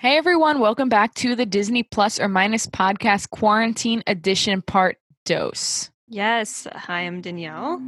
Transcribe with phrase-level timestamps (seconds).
[0.00, 5.90] Hey everyone, welcome back to the Disney Plus or Minus podcast quarantine edition part dose.
[6.06, 6.68] Yes.
[6.72, 7.82] Hi, I'm Danielle.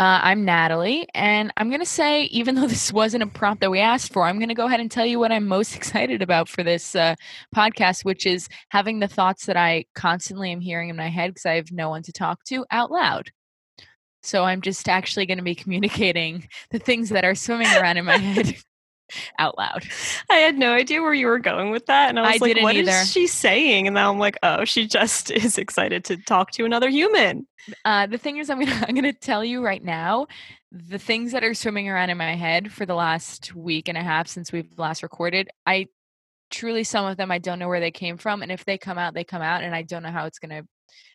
[0.00, 3.70] Uh, I'm Natalie, and I'm going to say, even though this wasn't a prompt that
[3.70, 6.20] we asked for, I'm going to go ahead and tell you what I'm most excited
[6.20, 7.14] about for this uh,
[7.54, 11.46] podcast, which is having the thoughts that I constantly am hearing in my head because
[11.46, 13.30] I have no one to talk to out loud.
[14.24, 18.04] So I'm just actually going to be communicating the things that are swimming around in
[18.04, 18.56] my head
[19.38, 19.86] out loud.
[20.28, 22.08] I had no idea where you were going with that.
[22.08, 23.04] And I was I like, "What is either.
[23.04, 23.86] she saying?
[23.86, 27.46] And now I'm like, oh, she just is excited to talk to another human.
[27.84, 30.26] Uh, the thing is, I'm gonna I'm gonna tell you right now,
[30.72, 34.02] the things that are swimming around in my head for the last week and a
[34.02, 35.48] half since we've last recorded.
[35.66, 35.88] I
[36.50, 38.98] truly, some of them I don't know where they came from, and if they come
[38.98, 40.62] out, they come out, and I don't know how it's gonna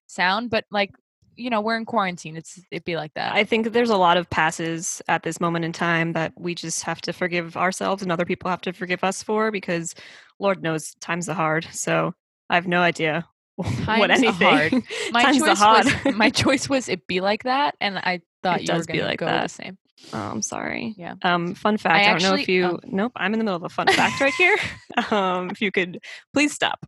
[0.08, 0.50] sound.
[0.50, 0.92] But like,
[1.38, 2.36] you know, we're in quarantine.
[2.38, 3.34] It's it'd be like that.
[3.34, 6.84] I think there's a lot of passes at this moment in time that we just
[6.84, 9.96] have to forgive ourselves and other people have to forgive us for because
[10.40, 11.68] Lord knows times are hard.
[11.72, 12.14] So
[12.50, 14.48] I have no idea what Times are anything.
[14.48, 14.74] hard.
[15.12, 15.86] my times are choice hard.
[16.06, 19.04] was my choice was it be like that, and I thought It you were gonna
[19.04, 19.44] like go that.
[19.44, 19.78] the same.
[20.14, 20.94] Oh, I'm sorry.
[20.98, 21.16] Yeah.
[21.24, 22.06] Um, fun fact.
[22.06, 22.66] I, don't know if you.
[22.66, 22.80] oh.
[22.84, 23.14] Nope.
[23.16, 24.58] I'm in the middle of a fun fact right here.
[25.12, 26.00] Um, if you could
[26.34, 26.86] please stop.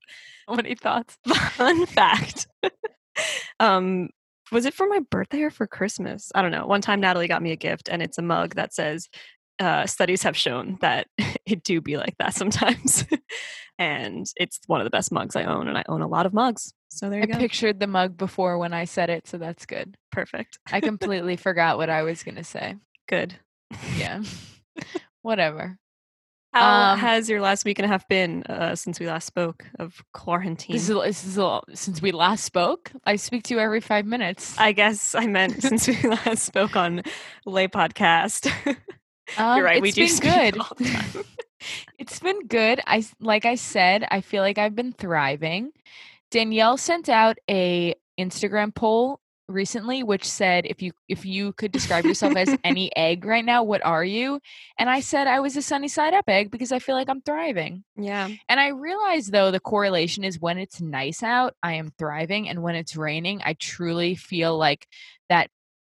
[0.50, 1.18] Any thoughts?
[1.26, 2.48] Fun fact.
[3.60, 4.10] um,
[4.52, 6.32] was it for my birthday or for Christmas?
[6.36, 6.66] I don't know.
[6.66, 9.10] One time Natalie got me a gift, and it's a mug that says,
[9.60, 11.08] uh, "Studies have shown that
[11.46, 13.06] it do be like that sometimes."
[13.80, 16.34] and it's one of the best mugs I own, and I own a lot of
[16.34, 16.74] mugs.
[16.90, 17.40] So there I you go.
[17.40, 19.96] pictured the mug before when I said it, so that's good.
[20.12, 20.60] Perfect.
[20.72, 22.76] I completely forgot what I was gonna say.
[23.08, 23.36] Good.
[23.98, 24.24] Yeah.
[25.22, 25.78] Whatever.
[26.60, 29.66] How Um, has your last week and a half been uh, since we last spoke
[29.80, 30.74] of quarantine?
[30.76, 32.92] This is, this is a, since we last spoke.
[33.06, 34.58] I speak to you every five minutes.
[34.58, 37.04] I guess I meant since we last spoke on
[37.46, 38.52] Lay Podcast.
[39.38, 39.82] Um, You're right.
[39.82, 40.58] we do speak good.
[40.58, 41.26] all the time.
[42.00, 42.80] it's been good.
[42.88, 45.72] I like I said, I feel like I've been thriving.
[46.32, 49.20] Danielle sent out a Instagram poll
[49.50, 53.64] recently which said if you if you could describe yourself as any egg right now,
[53.64, 54.40] what are you?
[54.78, 57.22] And I said I was a sunny side up egg because I feel like I'm
[57.22, 57.84] thriving.
[57.96, 58.30] yeah.
[58.50, 62.62] And I realize though the correlation is when it's nice out, I am thriving, and
[62.64, 64.88] when it's raining, I truly feel like
[65.30, 65.50] that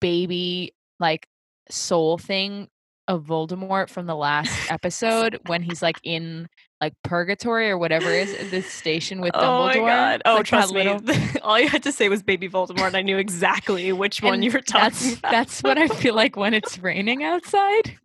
[0.00, 1.26] baby like
[1.70, 2.68] soul thing
[3.06, 6.48] of Voldemort from the last episode when he's like in
[6.80, 9.76] like purgatory or whatever it is this station with Dumbledore.
[9.76, 10.22] Oh my god!
[10.24, 10.84] Oh, like trust me.
[10.84, 14.42] little- All you had to say was "Baby Voldemort," and I knew exactly which one
[14.42, 15.30] you were talking that's, about.
[15.32, 17.98] That's what I feel like when it's raining outside.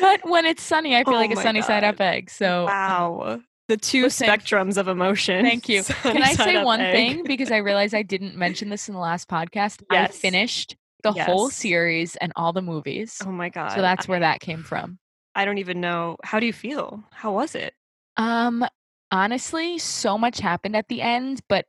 [0.00, 2.30] But when it's sunny, I feel Oh like a sunny side up egg.
[2.30, 4.28] So wow, the two listen.
[4.28, 5.44] spectrums of emotion.
[5.44, 5.82] Thank you.
[5.82, 6.94] Sunny Can I say one egg.
[6.94, 9.82] thing because I realized I didn't mention this in the last podcast?
[9.90, 13.20] I finished the whole series and all the movies.
[13.24, 13.72] Oh my god!
[13.72, 14.98] so that's I, where that came from.
[15.34, 16.16] I don't even know.
[16.22, 17.02] How do you feel?
[17.10, 17.74] How was it?
[18.16, 18.64] Um
[19.10, 21.66] honestly, so much happened at the end, but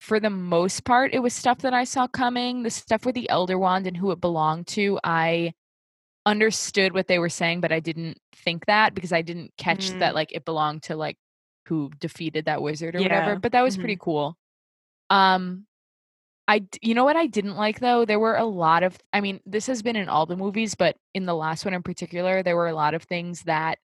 [0.00, 2.62] for the most part it was stuff that I saw coming.
[2.62, 5.54] The stuff with the Elder Wand and who it belonged to, I
[6.26, 10.12] understood what they were saying, but I didn't think that because I didn't catch that
[10.12, 10.14] Mm.
[10.14, 11.18] like it belonged to like
[11.66, 13.36] who defeated that wizard or whatever.
[13.36, 14.36] But that was pretty cool.
[15.10, 15.66] Um
[16.48, 18.04] I you know what I didn't like though?
[18.04, 20.96] There were a lot of I mean, this has been in all the movies, but
[21.14, 23.78] in the last one in particular, there were a lot of things that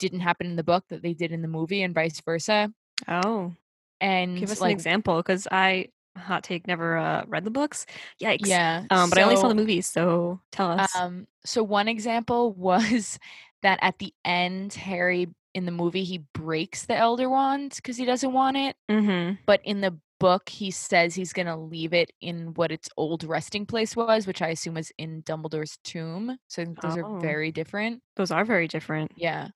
[0.00, 2.72] didn't happen in the book that they did in the movie and vice versa.
[3.06, 3.54] Oh,
[4.00, 7.86] And give us like an example, because I hot take never uh, read the books.
[8.20, 8.46] Yikes!
[8.46, 8.84] yeah.
[8.90, 10.94] Um, but I only saw the movies, so tell us.
[10.96, 13.18] Um, so one example was
[13.62, 18.04] that at the end, Harry in the movie he breaks the Elder Wand because he
[18.04, 19.34] doesn't want it, mm-hmm.
[19.46, 23.66] but in the book he says he's gonna leave it in what its old resting
[23.66, 26.36] place was, which I assume is in Dumbledore's tomb.
[26.46, 27.16] So I those Oh.
[27.16, 28.02] are very different.
[28.16, 29.12] Those are very different.
[29.16, 29.48] Yeah.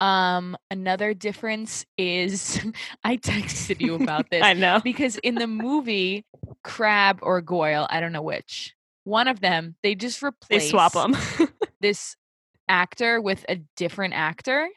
[0.00, 2.60] Um, another difference is
[3.04, 4.80] I texted you about this I know.
[4.84, 6.24] because in the movie,
[6.62, 8.74] Crabbe or Goyle, I don't know which,
[9.04, 11.16] one of them, they just replace They swap them.
[11.80, 12.16] this
[12.68, 14.68] actor with a different actor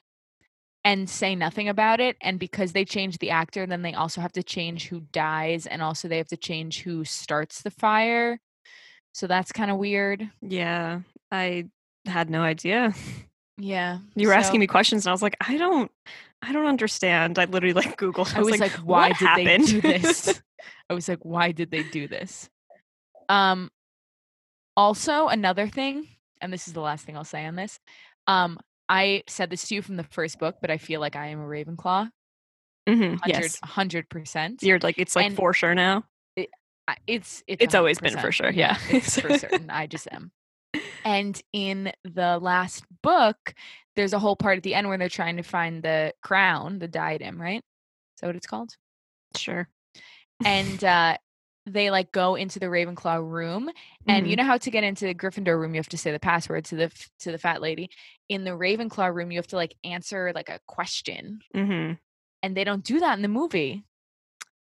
[0.86, 2.16] and say nothing about it.
[2.22, 5.82] And because they change the actor, then they also have to change who dies and
[5.82, 8.40] also they have to change who starts the fire.
[9.12, 10.30] So that's kind of weird.
[10.42, 11.02] yeah,
[11.32, 11.66] I
[12.06, 12.94] had no idea.
[13.60, 14.00] Yeah.
[14.16, 15.92] You were so asking me questions, and I was like, I don't,
[16.42, 17.38] I don't understand.
[17.38, 18.34] I literally like Googled.
[18.36, 19.64] I was like, why did happened?
[19.68, 20.42] they do this?
[20.90, 22.50] I was like, why did they do this?
[23.28, 23.70] Um
[24.78, 26.08] also another thing,
[26.42, 27.80] and this is the last thing I'll say on this.
[28.28, 31.28] Um, I said this to you from the first book, but I feel like I
[31.28, 32.10] am a Ravenclaw.
[32.88, 34.64] Mhm, 100 Yes, hundred percent.
[34.64, 36.06] you're like it's like And- for sure now.
[36.38, 38.78] I- It's it's It's always been for sure, yeah.
[38.90, 39.70] it's for certain.
[39.70, 40.32] I just am.
[41.06, 43.54] And in the last book,
[43.96, 46.88] there's a whole part at the end where they're trying to find the crown, the
[46.88, 47.58] diadem, right?
[47.62, 48.76] Is that what it's called?
[49.36, 49.68] Sure.
[50.46, 51.18] And uh,
[51.66, 53.70] they like go into the Ravenclaw room,
[54.08, 54.38] and you Mhm.
[54.38, 56.76] know how to get into the Gryffindor room, you have to say the password to
[56.76, 57.90] the f- to the fat lady.
[58.30, 61.98] In the Ravenclaw room, you have to like answer like a question, Mhm.
[62.44, 63.84] and they don't do that in the movie.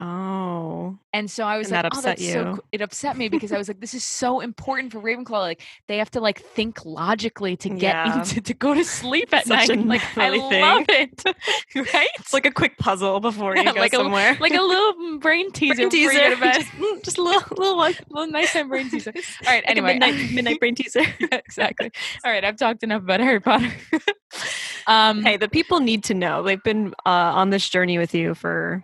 [0.01, 0.97] Oh.
[1.11, 2.63] And so I was And like, that "Oh, upset that's so." you.
[2.71, 5.31] It upset me because I was like, "This is so important for Ravenclaw.
[5.31, 8.19] Like, they have to like think logically to get Yeah.
[8.19, 9.85] into to go to sleep at Such a night.
[9.87, 11.09] Like, I gnarly love thing.
[11.25, 11.35] it.
[11.93, 12.07] right?
[12.19, 14.37] It's like a quick puzzle before you Yeah, go like a- somewhere.
[14.39, 15.75] like a little brain teaser.
[15.75, 16.35] brain teaser.
[16.35, 17.93] Just, mm, just a little, little one.
[18.09, 19.11] little nighttime brain teaser.
[19.15, 19.21] All
[19.53, 19.63] right.
[19.63, 21.01] Like Anyway, midnight, midnight brain teaser.
[21.31, 21.91] Exactly.
[22.23, 23.71] All right, I've talked enough about Harry Potter.
[24.87, 26.43] um, hey, the people need to know.
[26.43, 28.83] They've been uh, on this journey with you for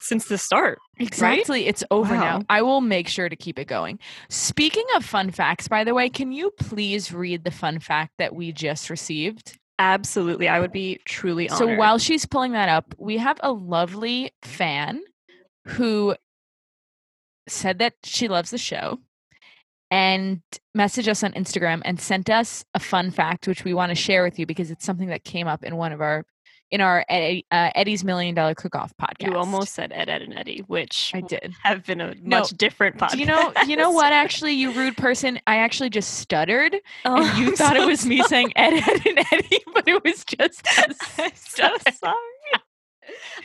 [0.00, 0.78] since the start.
[0.98, 1.66] exactly.
[1.66, 2.42] It's over now.
[2.48, 3.98] I will make sure to keep it going.
[4.28, 8.34] Speaking of fun facts, by the way, can you please read the fun fact that
[8.34, 9.58] we just received?
[9.78, 11.58] Absolutely, I would be truly honored.
[11.58, 15.02] So while she's pulling that up, we have a lovely fan
[15.66, 16.16] who
[17.48, 18.98] said that she loves the show
[19.90, 20.40] and
[20.76, 24.22] messaged us on Instagram and sent us a fun fact which we want to share
[24.22, 26.24] with you because it's something that came up in one of our
[26.70, 29.26] in our Eddie, uh, Eddie's Million Dollar Cook Off podcast.
[29.30, 31.54] you almost said Ed, Ed, and Eddie, which I did.
[31.62, 33.12] have been a No, much different podcast.
[33.12, 33.52] Do you know?
[33.66, 34.12] You know what?
[34.12, 35.38] Actually, you rude person.
[35.46, 38.74] I actually just stuttered, Oh, and you I'm thought it so was me saying Ed,
[38.74, 41.92] Ed, and Eddie, but it was just a I'm so stutter.
[41.92, 42.14] sorry.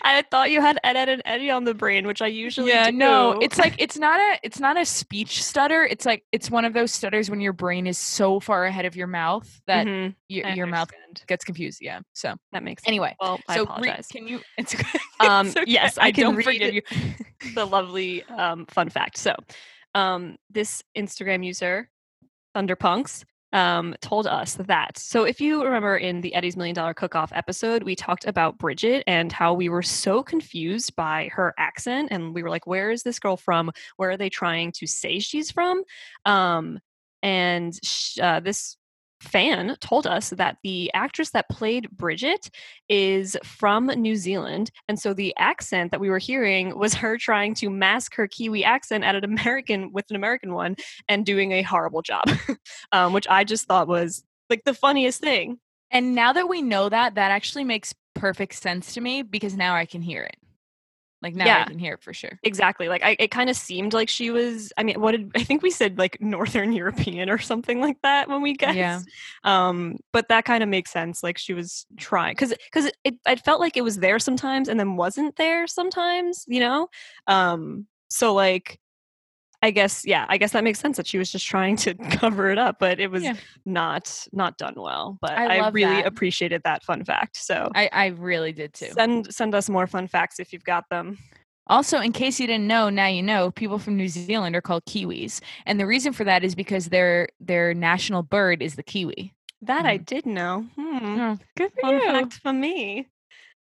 [0.03, 2.89] I thought you had Ed, Ed, and Eddie on the brain, which I usually yeah
[2.89, 2.97] do.
[2.97, 6.65] no it's like it's not a it's not a speech stutter it's like it's one
[6.65, 10.15] of those stutters when your brain is so far ahead of your mouth that Mhm,
[10.27, 10.89] your, mouth
[11.27, 12.89] gets confused yeah so That makes sense.
[12.89, 14.07] anyway Well, I so re- apologize.
[14.07, 14.99] can you it's okay.
[15.19, 15.71] Um, It's okay.
[15.71, 16.81] yes, I can don't forgive you
[17.55, 19.17] the lovely um, fun fact.
[19.17, 19.35] So,
[19.93, 21.89] um, this Instagram user,
[22.55, 24.97] Thunderpunks, um, told us that.
[24.97, 28.57] So, if you remember in the Eddie's Million Dollar Cook Off episode, we talked about
[28.57, 32.09] Bridget and how we were so confused by her accent.
[32.11, 33.71] And we were like, where is this girl from?
[33.97, 35.83] Where are they trying to say she's from?
[36.25, 36.79] Um,
[37.23, 38.77] and sh- uh, this
[39.21, 42.49] fan told us that the actress that played Bridget
[42.89, 44.71] is from New Zealand.
[44.87, 48.63] And so the accent that we were hearing was her trying to mask her Kiwi
[48.63, 50.75] accent at an American with an American one
[51.07, 52.25] and doing a horrible job,
[52.91, 55.59] um, which I just thought was like the funniest thing.
[55.91, 59.73] and now that we know that that actually makes perfect sense to me because now
[59.75, 60.35] i can hear it
[61.21, 61.65] like now i Yeah.
[61.65, 62.87] can hear it for sure Exactly.
[62.89, 64.73] Like I, it kind of seemed like she was.
[64.77, 65.97] I mean, what did I think we said?
[65.97, 68.75] Like Northern European or something like that when we guessed.
[68.77, 69.01] Yeah.
[69.43, 71.23] Um, but that kind of makes sense.
[71.23, 74.67] Like she was trying because because it, it I felt like it was there sometimes
[74.67, 76.45] and then wasn't there sometimes.
[76.47, 76.87] You know.
[77.27, 77.87] Um.
[78.09, 78.79] So like.
[79.63, 82.49] I guess yeah, I guess that makes sense that she was just trying to cover
[82.49, 83.35] it up, but it was Yeah.
[83.65, 85.17] not not done well.
[85.21, 86.07] But I I, really that.
[86.07, 87.37] appreciated that fun fact.
[87.37, 90.89] So i i really did too send send us more fun facts if you've got
[90.89, 91.17] them.
[91.67, 94.83] Also, in case you didn't know, now you know, people from New Zealand are called
[94.85, 95.39] Kiwis.
[95.65, 99.33] And the reason for that is because their their national bird is the kiwi.
[99.61, 100.65] That I did know.
[100.75, 101.19] Hmm.
[101.21, 102.01] Oh, good for Fun you.
[102.01, 103.07] fact for me.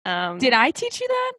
[0.07, 1.33] Um, Did I teach you that?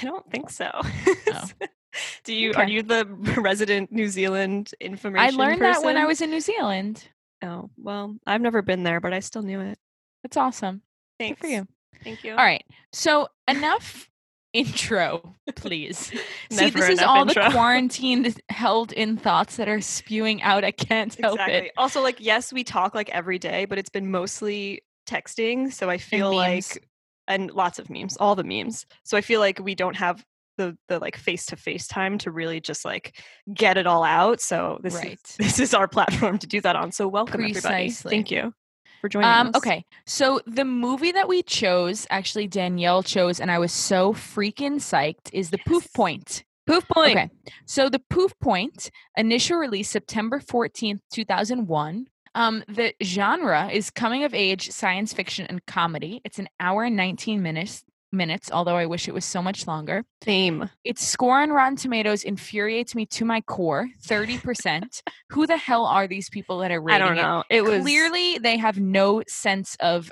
[0.00, 0.68] I don't think so.
[0.74, 1.44] Oh.
[2.24, 2.52] Do you?
[2.54, 3.06] Are you the
[3.38, 5.40] resident New Zealand information?
[5.40, 7.08] I learned that when I was in New Zealand.
[7.42, 9.78] Oh well, I've never been there, but I still knew it.
[10.22, 10.82] That's awesome.
[11.18, 11.68] Thanks Good for you.
[12.04, 12.32] Thank you.
[12.32, 12.64] All right.
[12.92, 14.08] So enough
[14.52, 16.12] intro, please.
[16.50, 17.44] See, this is all intro.
[17.44, 20.64] the quarantine held in thoughts that are spewing out.
[20.64, 21.68] I can't help Exactly.
[21.68, 21.72] it.
[21.76, 25.72] Also, like, yes, we talk like every day, but it's been mostly texting.
[25.72, 26.74] So I feel memes.
[26.74, 26.88] like,
[27.28, 28.86] and lots of memes, all the memes.
[29.04, 30.24] So I feel like we don't have
[30.60, 33.18] the the like face to face time to really just like
[33.52, 34.40] get it all out.
[34.40, 35.18] So this Right.
[35.24, 36.92] is this is our platform to do that on.
[36.92, 37.90] So welcome everybody.
[37.90, 38.52] Thank you
[39.00, 39.56] for joining Um, us.
[39.56, 44.74] okay, so the movie that we chose, actually Danielle chose, and I was so freaking
[44.76, 46.44] psyched, is the Poof Point.
[46.66, 47.12] Poof point.
[47.16, 47.30] Okay,
[47.66, 52.06] so the Poof Point, initial release September 14th, 2001.
[52.34, 56.20] Um, the genre is coming of age science fiction and comedy.
[56.24, 60.04] It's an hour and 19 minutes, minutes, although I wish it was so much longer.
[60.24, 60.68] Same.
[60.84, 65.02] Its score on Rotten Tomatoes infuriates me to my core 30%.
[65.30, 67.44] Who the hell are these people that are I don't know.
[67.50, 70.10] It was clearly they have no sense of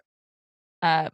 [0.83, 1.11] uh,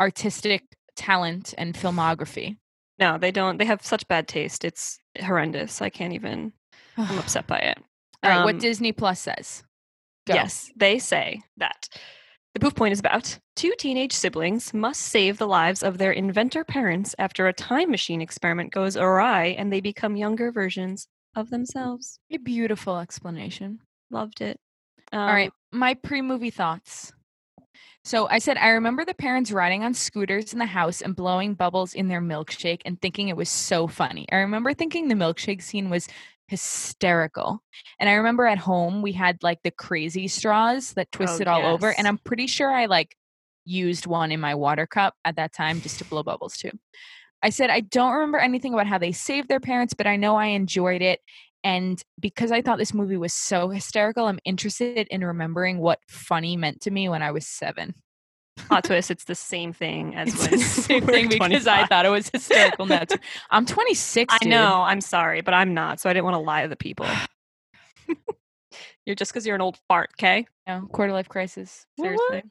[0.00, 0.62] artistic
[0.96, 2.56] talent and filmography.
[2.98, 3.18] no.
[3.18, 3.58] They don't.
[3.58, 4.64] They have such bad taste.
[4.64, 5.80] It's horrendous.
[5.82, 6.52] I can't even.
[6.96, 7.78] I'm upset by it.
[8.22, 9.62] right, Um, what Disney Plus says.
[10.26, 10.34] Go.
[10.34, 11.88] Yes, they say that
[12.56, 16.64] the poof point is about two teenage siblings must save the lives of their inventor
[16.64, 22.18] parents after a time machine experiment goes awry and they become younger versions of themselves.
[22.32, 23.80] A beautiful explanation.
[24.10, 24.58] Loved it.
[25.12, 27.12] Um, All right, my pre-movie thoughts.
[28.04, 31.52] So I said I remember the parents riding on scooters in the house and blowing
[31.52, 34.24] bubbles in their milkshake and thinking it was so funny.
[34.32, 36.08] I remember thinking the milkshake scene was
[36.48, 37.62] hysterical.
[37.98, 41.52] And I remember at home we had like the crazy straws that oh, twisted oh,
[41.52, 43.16] all over and I'm pretty sure I like
[43.64, 46.70] used one in my water cup at that time just to blow bubbles too.
[47.42, 50.36] I said I don't remember anything about how they saved their parents, but I know
[50.36, 51.20] I enjoyed it
[51.64, 56.56] and because I thought this movie was so hysterical, I'm interested in remembering what funny
[56.56, 57.92] meant to me when I was 7.
[58.68, 61.48] Hot twist, it's the same thing as when same thing 25.
[61.48, 62.86] because I thought it was hysterical.
[62.86, 63.04] Now
[63.50, 64.34] I'm 26.
[64.40, 64.82] I know.
[64.82, 66.00] I'm sorry, but I'm not.
[66.00, 67.06] So I didn't want to lie to the people.
[69.06, 70.46] you're just because you're an old fart, okay?
[70.66, 71.86] No, quarter life crisis.
[71.98, 72.42] Seriously.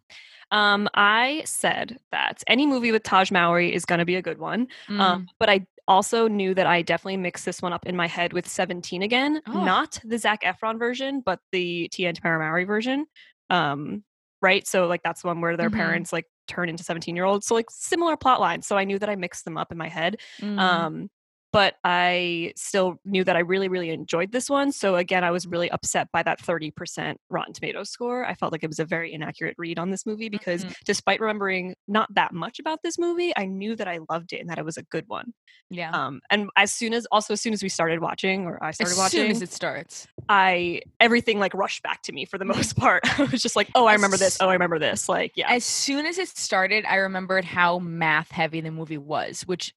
[0.52, 4.38] Um, I said that any movie with Tahj Mowry is going to be a good
[4.38, 4.68] one.
[4.88, 5.02] Um, mm.
[5.02, 8.34] Um, but I also knew that I definitely mixed this one up in my head
[8.34, 9.64] with 17 again, oh.
[9.64, 12.04] not the Zac Efron version, but the T.
[12.04, 13.06] Antamara Mowry version.
[13.50, 14.04] Um,
[14.46, 14.66] right?
[14.68, 15.74] So like that's the one where their Mhm.
[15.84, 17.48] parents like turn into 17 year olds.
[17.48, 18.68] So like similar plot lines.
[18.68, 20.18] So I knew that I mixed them up in my head.
[20.40, 20.60] Mm.
[20.60, 21.10] Um,
[21.56, 24.74] but I still knew that I really, really enjoyed this one.
[24.74, 28.26] So again, I was really upset by that 30% Rotten Tomatoes score.
[28.26, 30.76] I felt like it was a very inaccurate read on this movie because Mhm.
[30.84, 34.50] despite remembering not that much about this movie, I knew that I loved it and
[34.50, 35.34] that it was a good one.
[35.70, 35.92] yeah.
[35.92, 38.92] Um, and as soon as also as soon as we started watching or I started
[38.92, 40.08] as watching, soon as it starts.
[40.28, 43.04] I everything like rushed back to me for the most part.
[43.20, 44.38] I was just like, oh, I remember this.
[44.42, 45.08] Oh, I remember this.
[45.08, 45.50] Like, yeah.
[45.50, 49.74] As soon as it started, I remembered how math heavy the movie was, which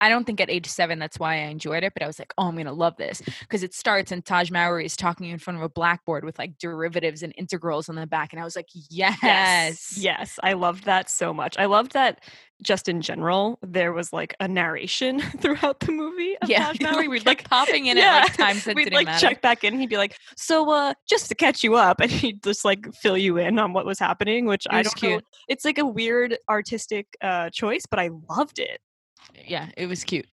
[0.00, 2.32] I- don't think at age seven that's why I enjoyed it, but I was like,
[2.36, 5.58] oh, I'm gonna love this because it starts and Tahj Mowry is talking in front
[5.58, 8.68] of a blackboard with like derivatives and integrals on the back, and I was like,
[8.90, 9.96] yes, Yes.
[9.98, 10.38] Yes.
[10.42, 11.56] I loved that so much.
[11.58, 12.20] I loved that
[12.62, 16.72] just in general, there was like a narration throughout the movie of yeah.
[16.72, 17.08] Tahj Mowry.
[17.08, 19.28] We'd like popping in yeah, at like times that we'd like matter.
[19.28, 19.78] check back in.
[19.78, 23.16] He'd be like, "So, uh, just to catch you up," and he'd just like fill
[23.16, 25.20] you in on what was happening, which It I was don't know.
[25.48, 28.80] It's like a weird artistic uh, choice, but I loved it.
[29.46, 30.26] Yeah it was cute.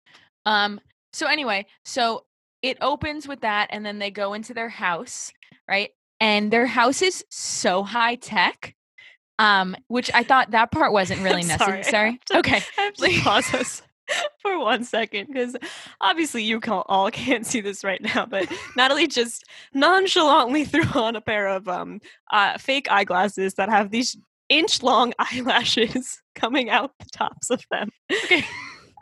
[0.44, 0.80] Um
[1.12, 2.24] so anyway so
[2.62, 5.32] it opens with that and then they go into their house
[5.68, 5.90] right?
[6.20, 8.74] And their house is so high tech
[9.38, 12.60] um which i thought that part wasn't really I'm sorry, to- okay.
[12.60, 13.82] To pause us
[14.40, 15.56] for one second because
[16.00, 21.20] obviously you all can't see this right now, but Natalie just nonchalantly threw on a
[21.20, 22.00] pair of um
[22.32, 24.16] uh, fake eyeglasses that have these
[24.48, 27.90] inch long eyelashes coming out the tops of them.
[28.24, 28.44] okay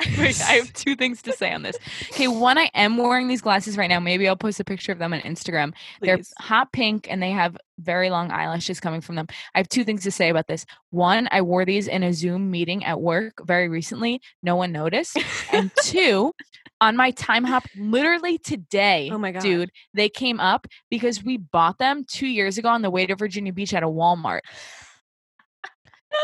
[0.19, 1.77] Wait, I have two things to say on this.
[2.11, 4.01] Okay, one, I am wearing these glasses right now.
[4.01, 5.73] Maybe I'll post a picture of them on Instagram.
[6.01, 9.29] They're hot pink and they have very long eyelashes coming from them.
[9.55, 10.67] I have two things to say about this.
[10.91, 14.21] One, I wore these in a Zoom meeting at work very recently.
[14.43, 15.17] No one noticed.
[15.53, 16.33] And two,
[16.81, 19.43] on my Timehop literally today, Oh my God.
[19.43, 23.15] dude, they came up because we bought them two years ago on the way to
[23.15, 24.41] Virginia Beach at a Walmart.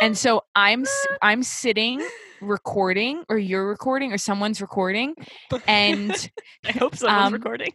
[0.02, 0.86] And so I'm
[1.20, 2.00] I'm sitting
[2.40, 5.14] recording or you're recording or someone's recording
[5.66, 6.30] and
[6.64, 7.72] I hope someone's um, recording.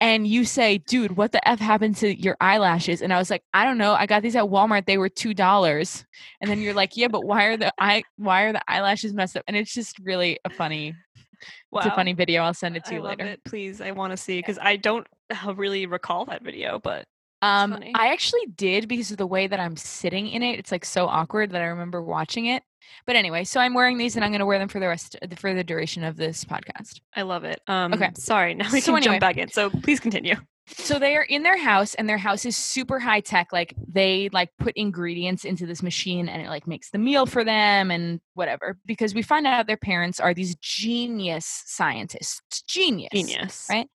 [0.00, 3.02] and you say, dude, what the F happened to your eyelashes?
[3.02, 3.94] And I was like, I don't know.
[3.94, 4.86] I got these at Walmart.
[4.86, 6.04] They were two dollars.
[6.40, 9.36] And then you're like, yeah, but why are the eye why are the eyelashes messed
[9.36, 9.44] up?
[9.48, 10.94] And it's just really a funny
[11.74, 12.42] it's a funny video.
[12.42, 13.24] I'll send it to I you later.
[13.26, 13.44] it.
[13.44, 15.06] Please, I want to see because I don't
[15.54, 17.04] really recall that video, but
[17.42, 17.78] Um.
[17.94, 20.58] I actually did because of the way that I'm sitting in it.
[20.58, 22.62] It's like so awkward that I remember watching it.
[23.06, 25.52] But anyway, so I'm wearing these and I'm gonna wear them for the rest for
[25.54, 27.00] the duration of this podcast.
[27.14, 27.60] I love it.
[27.66, 28.10] Um, Okay.
[28.16, 29.14] Sorry, now we So can anyway.
[29.14, 29.50] jump back in.
[29.50, 30.36] So please continue.
[30.66, 34.30] so they are in their house and their house is super high tech like they
[34.32, 38.18] like put ingredients into this machine and it like makes the meal for them and
[38.32, 43.66] whatever because we find out their parents are these genius scientists genius Genius.
[43.68, 43.88] right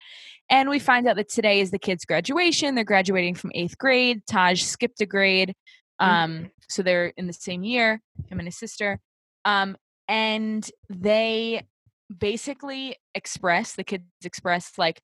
[0.52, 4.24] and we find out that today is the kids graduation they're graduating from eighth grade
[4.28, 5.56] tahj skipped a grade
[6.00, 9.00] um so they're in the same year him and his sister
[9.46, 9.76] um
[10.08, 11.62] and they
[12.18, 15.02] basically express the kids express like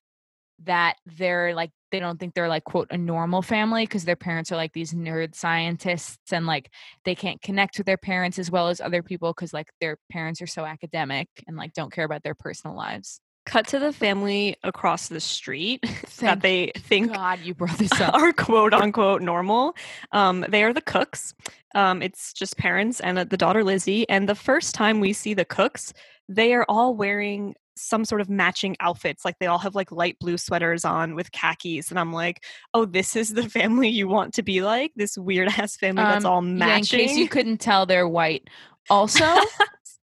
[0.64, 4.52] that they're like they don't think they're like quote a normal family because their parents
[4.52, 6.72] are like these nerd scientists and like
[7.04, 10.42] they can't connect with their parents as well as other people because like their parents
[10.42, 14.56] are so academic and like don't care about their personal lives Cut to the family
[14.64, 15.84] across the street
[16.20, 19.76] that they think god you brought this up are quote unquote normal.
[20.12, 21.34] Um, they are the cooks.
[21.76, 24.08] Um, it's just parents and uh, the daughter Lizzie.
[24.10, 25.94] And the first time we see the cooks,
[26.28, 29.26] they are all wearing some sort of matching outfits.
[29.26, 31.90] Like they all have like light blue sweaters on with khakis.
[31.90, 34.94] And I'm like, oh, this is the family you want to be like?
[34.96, 37.00] This weird ass family that's Um, all yeah, in matching.
[37.08, 38.48] case you couldn't tell they're white
[38.90, 39.26] also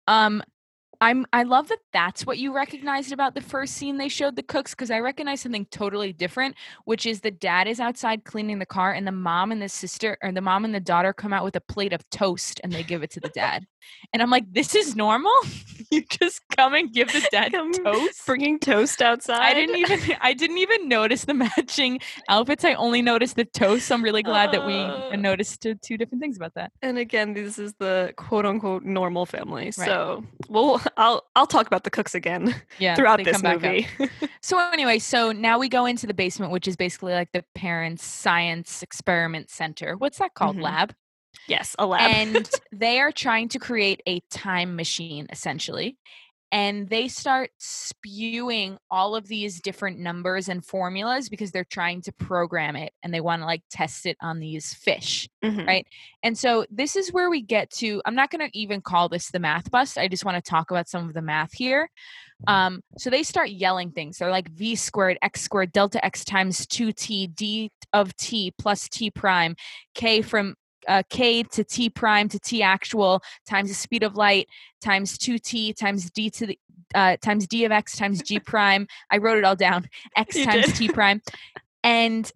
[0.07, 0.41] um
[0.99, 4.43] I'm I love that that's what you recognized about the first scene they showed the
[4.43, 8.65] cooks because I recognize something totally different, which is the dad is outside cleaning the
[8.65, 11.43] car and the mom and the sister or the mom and the daughter come out
[11.43, 13.65] with a plate of toast and they give it to the dad.
[14.11, 15.31] And I'm like, this is normal.
[15.91, 18.25] you just come and give the dad Come toast.
[18.25, 19.41] Bringing toast outside.
[19.41, 22.65] I didn't even I didn't even notice the matching outfits.
[22.65, 23.91] I only noticed the toast.
[23.91, 25.15] I'm really glad that we Uh.
[25.15, 26.71] noticed two, two different things about that.
[26.81, 29.71] And again, this is the quote unquote normal family.
[29.71, 33.61] So, well, I'll I'll talk about the cooks again Yeah, throughout this come back up.
[33.63, 33.87] movie.
[34.41, 38.05] So anyway, so now we go into the basement, which is basically like the parents'
[38.05, 39.97] science experiment center.
[39.97, 40.55] What's that called?
[40.57, 40.61] Mhm.
[40.63, 40.95] Lab.
[41.47, 42.09] yes, a lab.
[42.09, 45.97] And they are trying to create a time machine, essentially.
[46.51, 52.11] And they start spewing all of these different numbers and formulas because they're trying to
[52.13, 55.27] program it and they want to like test it on these fish.
[55.43, 55.67] Mhm.
[55.67, 55.87] right?
[56.23, 58.01] And so this is where we get to.
[58.05, 59.97] I'm not going to even call this the math bust.
[59.97, 61.89] I just want to talk about some of the math here.
[62.47, 64.17] Um, so they start yelling things.
[64.17, 69.09] They're like v squared, x squared, delta x times 2t, d of t plus t
[69.09, 69.55] prime,
[69.95, 70.55] k from
[70.87, 74.47] uh, k to t prime to t actual times the speed of light
[74.81, 76.59] times 2t times d to the
[76.95, 78.87] uh, times d of x times g prime.
[79.11, 79.89] I wrote it all down.
[80.15, 80.75] X You times did.
[80.75, 81.21] t prime.
[81.83, 82.31] And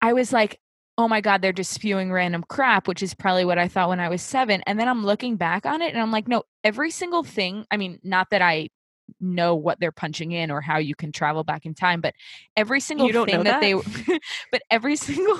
[0.00, 0.60] I was like,
[0.96, 4.00] oh my God, they're just spewing random crap, which is probably what I thought when
[4.00, 4.62] I was seven.
[4.66, 7.76] And then I'm looking back on it and I'm like, no, every single thing, I
[7.76, 8.68] mean, not that I
[9.20, 12.14] know what they're punching in or how you can travel back in time, but
[12.56, 13.74] every single thing know that, they,
[14.52, 15.38] but every single,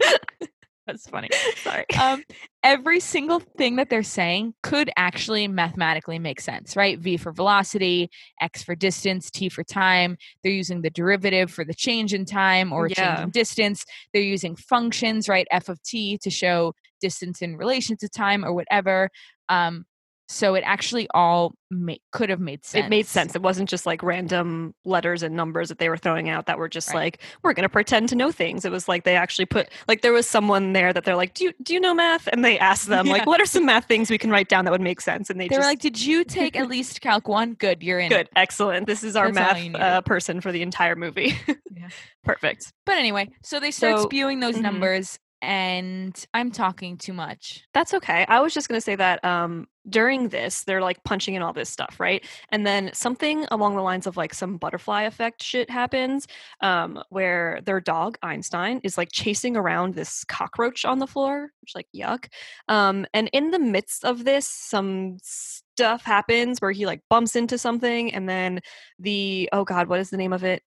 [0.86, 1.28] that's funny.
[1.56, 1.84] Sorry.
[2.00, 2.22] Um,
[2.62, 6.98] every single thing that they're saying could actually mathematically make sense, right?
[6.98, 8.10] V for velocity,
[8.40, 10.18] X for distance, T for time.
[10.42, 13.84] They're using the derivative for the change in time or change in distance.
[14.12, 15.46] They're using functions, right?
[15.50, 19.08] F of T to show distance in relation to time or whatever.
[19.48, 19.86] Um,
[20.34, 22.86] so it actually all ma- could have made sense.
[22.86, 23.34] It made sense.
[23.36, 26.68] It wasn't just like random letters and numbers that they were throwing out that were
[26.68, 26.96] just Right.
[26.96, 28.64] like, we're going to pretend to know things.
[28.64, 31.44] It was like they actually put, like, there was someone there that they're like, do
[31.44, 32.26] you, do you know math?
[32.32, 33.12] And they asked them, Yeah.
[33.12, 35.30] like, what are some math things we can write down that would make sense?
[35.30, 37.54] And they, They just, were like, "Did you take at least Calc one?
[37.54, 38.86] Good, you're in." it." good, excellent.
[38.86, 41.34] This is our That's math uh, person for the entire movie.
[41.72, 41.88] Yeah.
[42.24, 42.72] Perfect.
[42.86, 44.62] But anyway, so they start So- spewing those mhm.
[44.62, 47.64] numbers, and I'm talking too much.
[47.74, 48.24] That's okay.
[48.28, 51.52] I was just going to say that um, during this, they're like punching in all
[51.52, 52.24] this stuff, right?
[52.50, 56.26] And then something along the lines of like some butterfly effect shit happens
[56.60, 61.74] um, where their dog, Einstein, is like chasing around this cockroach on the floor, which,
[61.74, 62.26] like, yuck.
[62.68, 67.58] Um, and in the midst of this, some stuff happens where he like bumps into
[67.58, 68.60] something, and then
[68.98, 70.62] the, oh God, what is the name of it?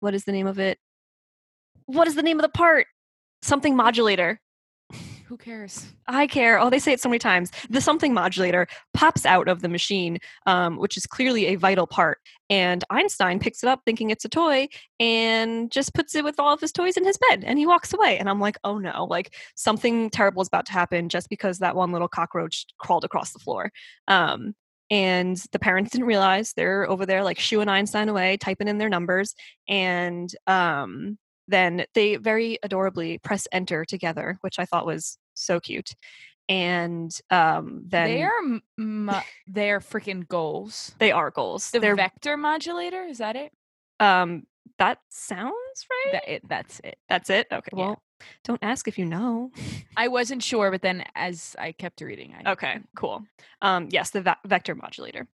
[0.00, 0.78] What is the name of it?
[1.86, 2.86] What is the name of the part?
[3.42, 4.40] Something modulator.
[5.26, 5.86] Who cares?
[6.06, 6.60] I care.
[6.60, 7.50] Oh, they say it so many times.
[7.70, 12.18] The something modulator pops out of the machine, um, which is clearly a vital part.
[12.50, 14.68] And Einstein picks it up thinking it's a toy
[15.00, 17.94] and just puts it with all of his toys in his bed and he walks
[17.94, 18.18] away.
[18.18, 21.76] And I'm like, oh no, like something terrible is about to happen just because that
[21.76, 23.70] one little cockroach crawled across the floor.
[24.08, 24.54] Um,
[24.90, 28.90] and the parents didn't realize they're over there like shooing Einstein away, typing in their
[28.90, 29.34] numbers.
[29.66, 31.16] And um,
[31.52, 35.94] then they very adorably press enter together, which I thought was so cute.
[36.48, 40.92] And um, then they are m- mo- they are freaking goals.
[40.98, 41.70] they are goals.
[41.70, 43.52] The They're vector modulator is that it?
[44.00, 44.44] um,
[44.78, 46.12] that sounds right.
[46.12, 46.96] That it that's it.
[47.08, 47.46] That's it.
[47.52, 47.68] Okay.
[47.74, 47.78] Yeah.
[47.86, 48.02] Well,
[48.44, 49.50] don't ask if you know.
[49.96, 53.22] I wasn't sure, but then as I kept reading, I Okay, cool.
[53.60, 55.28] Um, yes, the ve- vector modulator.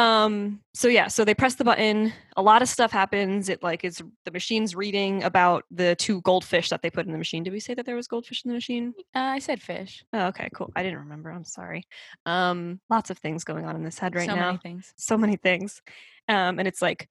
[0.00, 2.14] Um, so yeah, so they press the button.
[2.38, 3.50] A lot of stuff happens.
[3.50, 7.18] It like is the machine's reading about the two goldfish that they put in the
[7.18, 7.42] machine.
[7.42, 8.94] Did we say that there was goldfish in the machine?
[9.14, 10.02] uh, I said fish.
[10.14, 10.72] Oh, okay, cool.
[10.74, 11.30] I didn't remember.
[11.30, 11.84] I'm sorry.
[12.24, 14.46] Um, lots of things going on in this head right so now.
[14.46, 14.94] many things.
[14.96, 15.82] so many things.
[16.28, 17.06] Um, and it's like,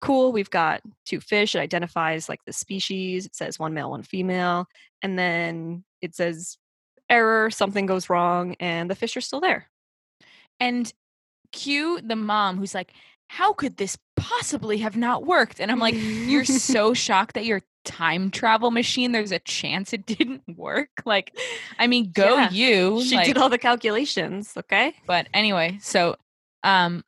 [0.00, 1.54] cool, we've got two fish.
[1.54, 3.24] It identifies like the species.
[3.24, 4.66] It says one male, one female.
[5.00, 6.58] And then it says
[7.08, 9.70] error, something goes wrong, and the fish are still there.
[10.58, 10.92] And
[11.52, 12.92] cue the mom who's like,
[13.28, 17.62] "How could this possibly have not worked?" And I'm like, "You're so shocked that your
[17.84, 19.12] time travel machine.
[19.12, 20.90] There's a chance it didn't work.
[21.04, 21.36] Like,
[21.78, 23.02] I mean, go Yeah, you.
[23.04, 24.94] She like- did all the calculations, okay?
[25.06, 26.16] But anyway, so
[26.64, 27.04] um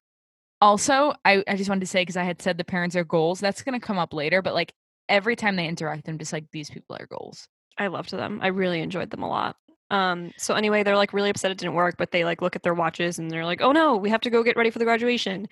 [0.60, 3.40] also I, I just wanted to say because I had said the parents are goals,
[3.40, 4.72] that's gonna come up later, but like
[5.08, 7.46] every time they interact, I'm just like, these people are goals.
[7.76, 8.40] I loved them.
[8.42, 9.56] I really enjoyed them a lot.
[9.90, 12.62] Um, so anyway, they're like really upset it didn't work, but they like look at
[12.62, 14.84] their watches and they're like, "Oh no, we have to go get ready for the
[14.84, 15.48] graduation."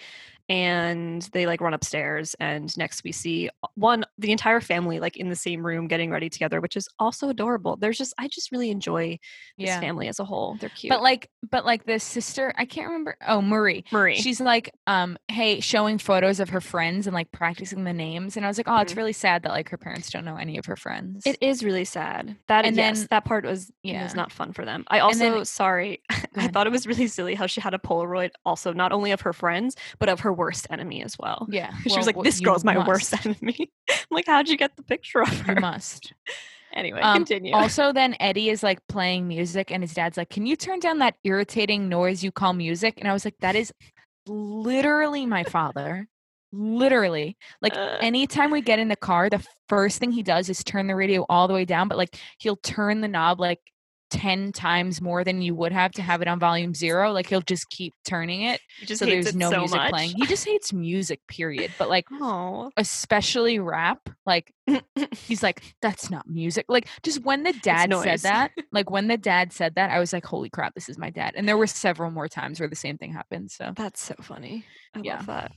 [0.49, 5.17] And they like run upstairs and next we see uh, one the entire family like
[5.17, 8.51] in the same room getting ready together which is also adorable there's just i just
[8.53, 9.19] really enjoy
[9.59, 9.81] this Yeah.
[9.81, 13.17] family as a whole they're cute But like, but like the sister, I can't remember.
[13.27, 13.85] Oh, Marie.
[13.93, 18.37] marie She's like, um, hey, showing photos of her friends and like practicing the names,
[18.37, 18.97] and I was like, oh, it's Mhm.
[18.97, 21.25] really sad that like her parents don't know any of her friends.
[21.27, 24.03] it is really sad that And yes then- that part was Yeah.
[24.05, 26.01] was not fun for them i also then- sorry
[26.37, 29.21] i thought it was really silly how she had a polaroid also not only of
[29.23, 32.41] her friends but of her worst enemy as well yeah, she well, was like this
[32.41, 33.71] girl's my worst enemy
[34.11, 36.13] like how'd you get the picture of her You must.
[36.75, 40.47] anyway Um, continue Also, then Eddie is like playing music, and his dad's like, "Can
[40.47, 43.73] you turn down that irritating noise you call music?" And I was like, "That is
[44.27, 46.09] literally my father."
[46.55, 47.99] Literally, like Uh.
[48.03, 51.25] anytime we get in the car, the first thing he does is turn the radio
[51.29, 53.61] all the way down, but like he'll turn the knob like
[54.13, 57.13] 10 times more than you would have to have it on volume zero.
[57.13, 58.61] Like he'll just keep turning it.
[58.79, 59.91] He just so hates there's no so music much.
[59.91, 60.11] playing.
[60.15, 61.73] He just hates music, period.
[61.79, 64.53] But like, Oh, especially rap, like
[65.27, 66.67] he's like, that's not music.
[66.69, 70.13] Like just when the dad said that, like when the dad said that, I was
[70.13, 71.33] like, holy crap, this is my dad.
[71.37, 73.51] And there were several more times where the same thing happened.
[73.51, 74.65] So that's so funny.
[74.95, 75.17] I Yeah.
[75.17, 75.53] love that.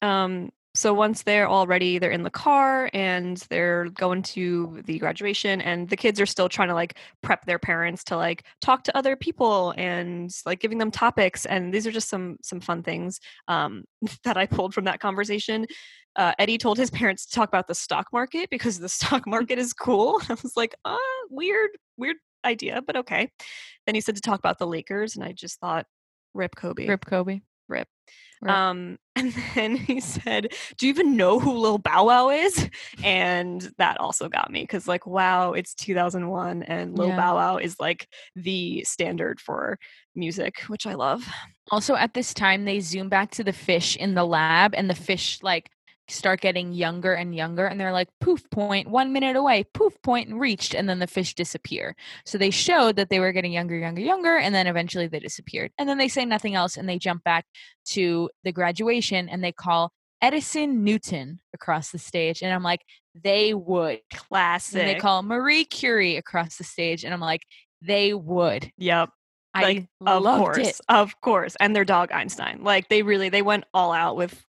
[0.00, 4.98] Um, so once they're all ready, they're in the car and they're going to the
[4.98, 8.84] graduation, and the kids are still trying to like prep their parents to like talk
[8.84, 11.46] to other people and like giving them topics.
[11.46, 13.84] And these are just some some fun things um,
[14.24, 15.66] that I pulled from that conversation.
[16.16, 19.58] Uh, Eddie told his parents to talk about the stock market because the stock market
[19.58, 20.20] is cool.
[20.28, 20.98] I was like, ah,
[21.30, 23.30] weird, weird idea, but okay.
[23.86, 25.86] Then he said to talk about the Lakers, and I just thought,
[26.34, 26.86] rip Kobe.
[26.86, 27.40] Rip Kobe.
[27.68, 27.88] Rip.
[28.40, 28.54] Rip.
[28.54, 32.68] Um, and then he said, "Do you even know who Lil Bow Wow is?"
[33.02, 37.16] And that also got me because, like, wow, it's 2001, and Lil Yeah.
[37.16, 39.78] Bow Wow is like the standard for
[40.14, 41.26] music, which I love.
[41.70, 44.94] Also, at this time, they zoom back to the fish in the lab, and the
[44.94, 45.70] fish like
[46.08, 50.28] start getting younger and younger, and they're like poof point, one minute away, poof point,
[50.28, 51.94] and reached, and then the fish disappear.
[52.24, 55.72] So they showed that they were getting younger, younger, younger, and then eventually they disappeared.
[55.78, 57.44] And then they say nothing else, and they jump back
[57.90, 62.80] to the graduation, and they call Edison Newton across the stage, and I'm like,
[63.14, 64.00] they would.
[64.12, 64.80] Classic.
[64.80, 67.42] And they call Marie Curie across the stage, and I'm like,
[67.82, 68.70] they would.
[68.78, 69.10] Yep.
[69.54, 70.80] I of course, it.
[70.88, 72.62] of course, and their dog Einstein.
[72.62, 74.44] Like, they really they went all out with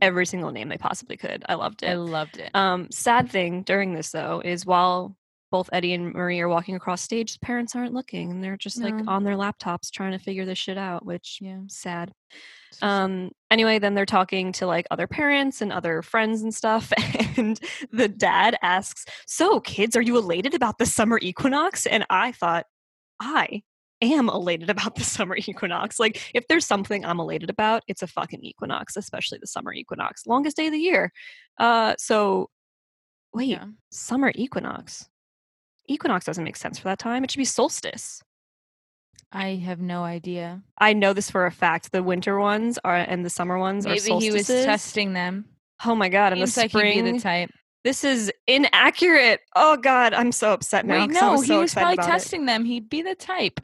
[0.00, 1.44] every single name they possibly could.
[1.48, 1.88] I loved it.
[1.90, 2.50] I loved it.
[2.54, 5.16] Um, sad thing during this though is while
[5.50, 8.80] both Eddie and Marie are walking across stage, the parents aren't looking and they're just
[8.80, 11.58] like on their laptops trying to figure this shit out, which Yeah.
[11.66, 12.12] sad.
[12.72, 12.86] Sad.
[12.86, 16.92] Um anyway, then they're talking to like other parents and other friends and stuff
[17.36, 17.58] and
[17.92, 22.66] the dad asks, "So, kids, are you elated about the summer equinox?" And I thought,
[23.20, 23.62] "I
[24.02, 25.98] am elated about the summer equinox.
[25.98, 30.26] Like if there's something I'm elated about, it's a fucking equinox, especially the summer equinox.
[30.26, 31.12] Longest day of the year.
[31.58, 32.50] Uh so
[33.34, 33.66] wait, Yeah.
[33.90, 35.08] summer equinox.
[35.88, 37.24] Equinox doesn't make sense for that time.
[37.24, 38.22] It should be solstice.
[39.32, 40.62] I have no idea.
[40.78, 41.92] I know this for a fact.
[41.92, 45.44] The winter ones are and the summer ones are Maybe he was testing them.
[45.84, 46.32] Oh my god!
[46.32, 47.12] And the Seems like be spring.
[47.14, 47.50] the type.
[47.84, 49.40] this is inaccurate.
[49.56, 51.00] Oh god, I'm so upset now.
[51.06, 52.10] Wait, no, was he so was probably about it.
[52.10, 52.64] testing them.
[52.64, 53.60] He'd be the type.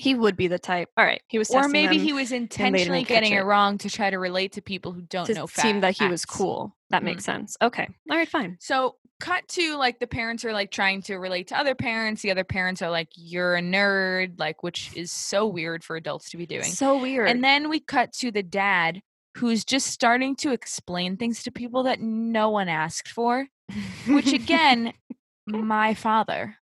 [0.00, 0.88] He would be the type.
[0.96, 3.40] All right, he was Or maybe he was intentionally getting it.
[3.40, 3.44] it.
[3.44, 5.62] wrong to try to relate to people who don't to know facts.
[5.62, 6.74] seem that he was cool.
[6.88, 7.04] That Mhm.
[7.04, 7.56] makes sense.
[7.60, 7.86] Okay.
[8.10, 8.56] All right, fine.
[8.60, 12.22] So cut to like the parents are like trying to relate to other parents.
[12.22, 16.30] The other parents are like, "You're a nerd," like which is so weird for adults
[16.30, 16.64] to be doing.
[16.64, 17.28] So weird.
[17.28, 19.02] And then we cut to the dad
[19.36, 23.46] who's just starting to explain things to people that no one asked for,
[24.08, 24.94] which again,
[25.46, 26.56] my father.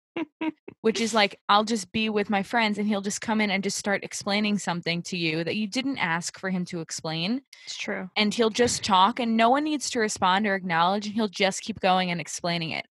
[0.80, 3.62] Which is like, I'll just be with my friends and he'll just come in and
[3.62, 7.42] just start explaining something to you that you didn't ask for him to explain.
[7.64, 8.08] it's true.
[8.16, 11.62] And he'll just talk and no one needs to respond or acknowledge and he'll just
[11.62, 12.86] keep going and explaining it.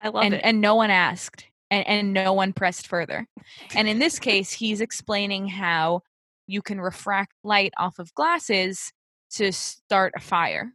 [0.00, 0.40] I love and, it.
[0.42, 3.26] and no one asked and, and no one pressed further.
[3.74, 6.02] And in this case, he's explaining how
[6.46, 8.92] you can refract light off of glasses
[9.32, 10.72] to start a fire.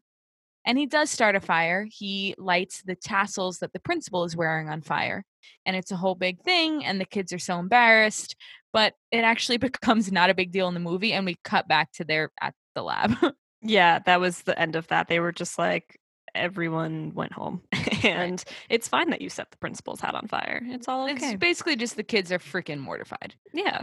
[0.66, 1.86] And he does start a fire.
[1.92, 5.24] He lights the tassels that the principal is wearing on fire.
[5.66, 6.84] And it's a whole big thing.
[6.86, 8.36] And the kids are so embarrassed.
[8.74, 11.14] But it actually becomes not a big deal in the movie.
[11.14, 13.16] And we cut back to their at the lab.
[13.62, 15.08] yeah, that was the end of that.
[15.08, 15.98] They were just like
[16.34, 17.62] everyone went home.
[18.04, 20.62] and it's fine that you set the principal's hat on fire.
[20.66, 21.32] It's all okay.
[21.32, 23.36] It's basically just the kids are freaking mortified.
[23.54, 23.82] yeah.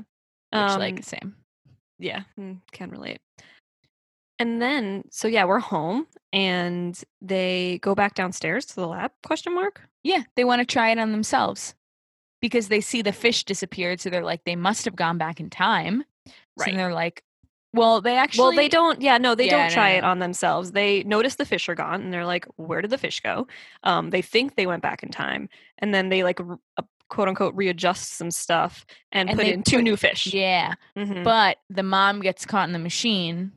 [0.50, 1.36] Which Um, like same.
[1.98, 3.20] yeah, mm, can relate.
[4.42, 9.54] And then so yeah, we're home and they go back downstairs to the lab question
[9.54, 9.82] mark?
[10.02, 11.76] Yeah, they want to try it on themselves
[12.40, 14.00] because they see the fish disappeared.
[14.00, 16.02] So they're like, they must have gone back in time.
[16.26, 16.74] So Right.
[16.74, 17.22] they're like,
[17.72, 18.42] Well, they actually.
[18.42, 19.00] well, they don't.
[19.00, 20.72] Yeah, no, they Yeah, don't no, try no, it on themselves.
[20.72, 23.46] They notice the fish are gone, and they're like, "Where did the fish go?"
[23.84, 27.28] Um, they think they went back in time, and then they like r- uh, quote
[27.28, 30.26] unquote readjust some stuff and, And put in two new fish.
[30.26, 31.22] Yeah, Mhm.
[31.24, 33.52] but the mom gets caught in the machine,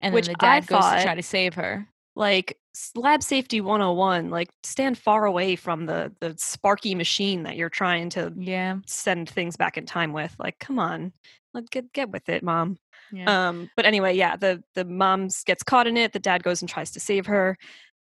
[0.00, 1.88] and Which then the I dad goes to try to save her.
[2.14, 2.58] like
[2.94, 8.08] lab safety 101 like stand far away from the the sparky machine that you're trying
[8.10, 11.12] to Yeah, send things back in time with like come on
[11.54, 12.76] let get get with it mom
[13.10, 13.28] yeah.
[13.28, 16.68] um but anyway yeah the the mom gets caught in it the dad goes and
[16.68, 17.56] tries to save her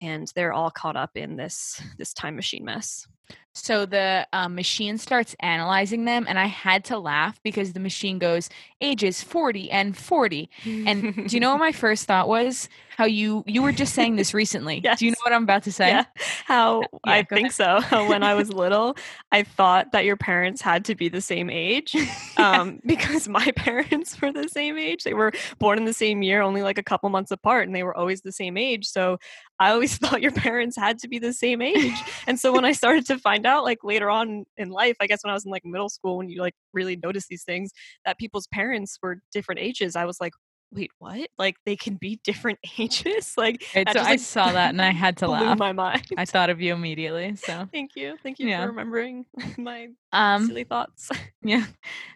[0.02, 3.08] and they're all caught up in this this time machine mess
[3.56, 8.18] So the um, machine starts analyzing them, and I had to laugh because the machine
[8.18, 8.50] goes
[8.82, 10.50] ages forty and forty.
[10.66, 12.68] And do you know what my first thought was?
[12.98, 14.80] How you you were just saying this recently?
[14.98, 15.90] Do you know what I'm about to say?
[15.90, 16.06] yeah
[16.46, 18.96] how Yeah, i think so when i was little
[19.32, 21.96] i thought that your parents had to be the same age
[22.38, 25.04] um, because my parents were the same age.
[25.04, 27.84] They were born in the same year, only like a couple months apart, and they
[27.84, 28.88] were always the same age.
[28.88, 29.18] So
[29.60, 31.96] I always thought your parents had to be the same age.
[32.28, 35.24] and so when I started to find out, like later on in life, I guess
[35.24, 37.72] when I was in like middle school, when you like really notice these things,
[38.06, 40.34] that people's parents were different ages, I was like,
[40.76, 41.30] wait, what?
[41.38, 43.34] Like they can be different ages?
[43.38, 45.58] Like so just, I saw that and I had to blew laugh.
[45.60, 46.08] my mind.
[46.18, 47.36] I thought of you immediately.
[47.36, 48.18] So Thank you.
[48.24, 48.62] Thank you Yeah.
[48.64, 49.26] for remembering
[49.60, 51.10] my um silly thoughts.
[51.44, 51.66] yeah.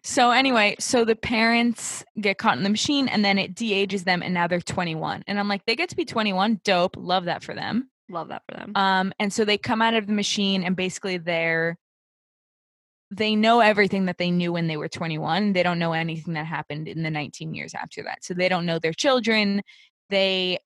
[0.03, 4.23] So anyway, so the parents get caught in the machine and then it de-ages them
[4.23, 5.23] and now they're 21.
[5.27, 6.61] And I'm like, they get to be 21.
[6.63, 6.95] Dope.
[6.97, 7.91] Love that for them.
[8.09, 8.71] Love that for them.
[8.75, 11.77] Um, and so they come out of the machine and basically they're
[13.11, 15.53] they know everything that they knew when they were 21.
[15.53, 18.23] They don't know anything that happened in the 19 years after that.
[18.23, 19.61] So they don't know their children.
[20.09, 20.59] They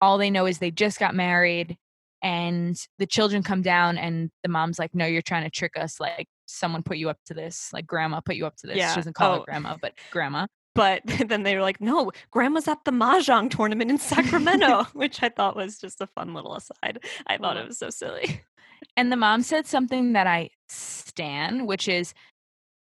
[0.00, 1.76] all they know is they just got married
[2.22, 6.00] and the children come down and the mom's like, No, you're trying to trick us.
[6.00, 7.70] Like someone put you up to this.
[7.72, 8.76] Like grandma put you up to this.
[8.76, 8.90] Yeah.
[8.90, 9.42] She doesn't call Oh.
[9.42, 10.46] it grandma, but grandma.
[10.76, 15.30] But then they were like, no, grandma's at the Mahjong tournament in Sacramento, which I
[15.30, 17.00] thought was just a fun little aside.
[17.26, 18.42] I thought it was so silly.
[18.96, 22.14] And the mom said something that I stan, which is,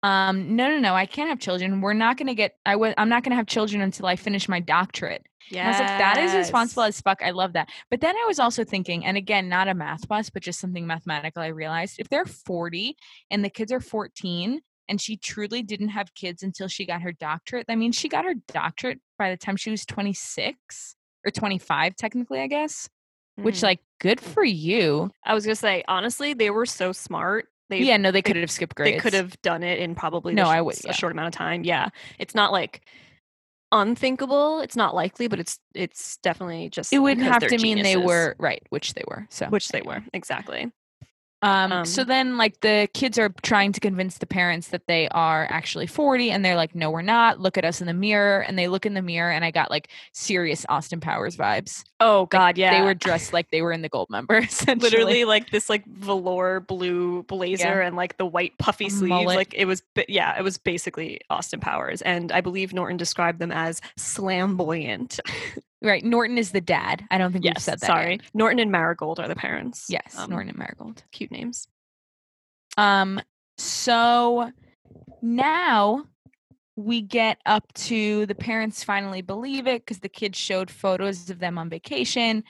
[0.03, 1.81] um, no, no, no, I can't have children.
[1.81, 4.15] We're not going to get, I w- I'm not going to have children until I
[4.17, 5.25] finish my doctorate.
[5.49, 5.65] Yeah.
[5.65, 7.21] I was like, that is responsible as fuck.
[7.23, 7.69] I love that.
[7.89, 10.85] But then I was also thinking, and again, not a math bust, but just something
[10.85, 11.41] mathematical.
[11.41, 12.97] I realized if they're 40
[13.31, 17.11] and the kids are 14 and she truly didn't have kids until she got her
[17.11, 20.95] doctorate, that means she got her doctorate by the time she was 26
[21.25, 22.87] or 25, technically, I guess,
[23.35, 23.63] which, Mhm.
[23.63, 25.11] like, good for you.
[25.23, 27.47] I was gonna say, honestly, they were so smart.
[27.69, 28.97] They yeah, no, they they- could have skipped grades.
[28.97, 31.37] they could have done it in probably No, sh- I would- a short amount of
[31.37, 31.63] time.
[31.63, 32.85] Yeah, it's not like
[33.71, 34.61] unthinkable.
[34.61, 37.97] It's not likely, but it's it's definitely just It would because have to mean they
[37.97, 39.25] were right, which they were.
[39.29, 40.71] So which they were exactly.
[41.41, 45.07] Um, so Um, then like the kids are trying to convince the parents that they
[45.09, 47.39] are actually 40 and they're like, no, we're not.
[47.39, 48.39] Look at us in the mirror.
[48.39, 51.83] And they look in the mirror and I got like serious Austin Powers vibes.
[51.99, 52.79] Oh God, yeah.
[52.79, 54.89] They were dressed like they were in the Goldmember, essentially.
[54.89, 59.65] literally like this like velour blue blazer and like the white puffy sleeves like it
[59.65, 65.19] was yeah it was basically austin powers and i believe norton described them as flamboyant
[65.85, 66.03] Right.
[66.03, 67.05] Norton is the dad.
[67.11, 67.85] I don't think we've said that.
[67.87, 68.21] sorry yet.
[68.33, 71.03] norton and marigold are the parents Yes, Um, Norton and Marigold.
[71.11, 71.67] cute names
[72.77, 73.21] Um,
[73.57, 74.51] so
[75.21, 76.05] now
[76.75, 81.39] we get up to the parents finally believe it because the kids showed photos of
[81.39, 82.43] them on vacation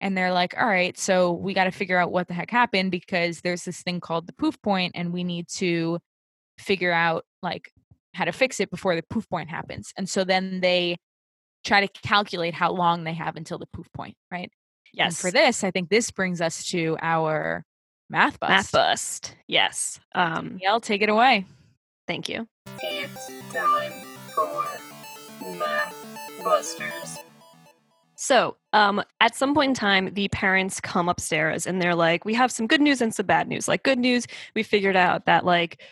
[0.00, 2.90] and they're like, all right, so we got to figure out what the heck happened
[2.90, 5.98] because there's this thing called the poof point and we need to
[6.58, 7.72] figure out like
[8.14, 9.92] how to fix it before the poof point happens.
[9.96, 10.96] And so then they
[11.64, 14.50] try to calculate how long they have until the poof point, right?
[14.92, 17.64] yes And for this, I think this brings us to our
[18.10, 18.50] math bust.
[18.50, 21.46] math bust yes um Danielle, take it away.
[22.06, 22.46] thank you
[22.82, 23.92] It's time
[24.34, 24.58] for
[25.58, 25.94] Math
[26.44, 27.18] Busters.
[28.16, 32.34] So, um, at some point in time, the parents come upstairs and they're like, "We
[32.34, 33.66] have some good news and some bad news.
[33.66, 35.82] Like, good news, we figured out that like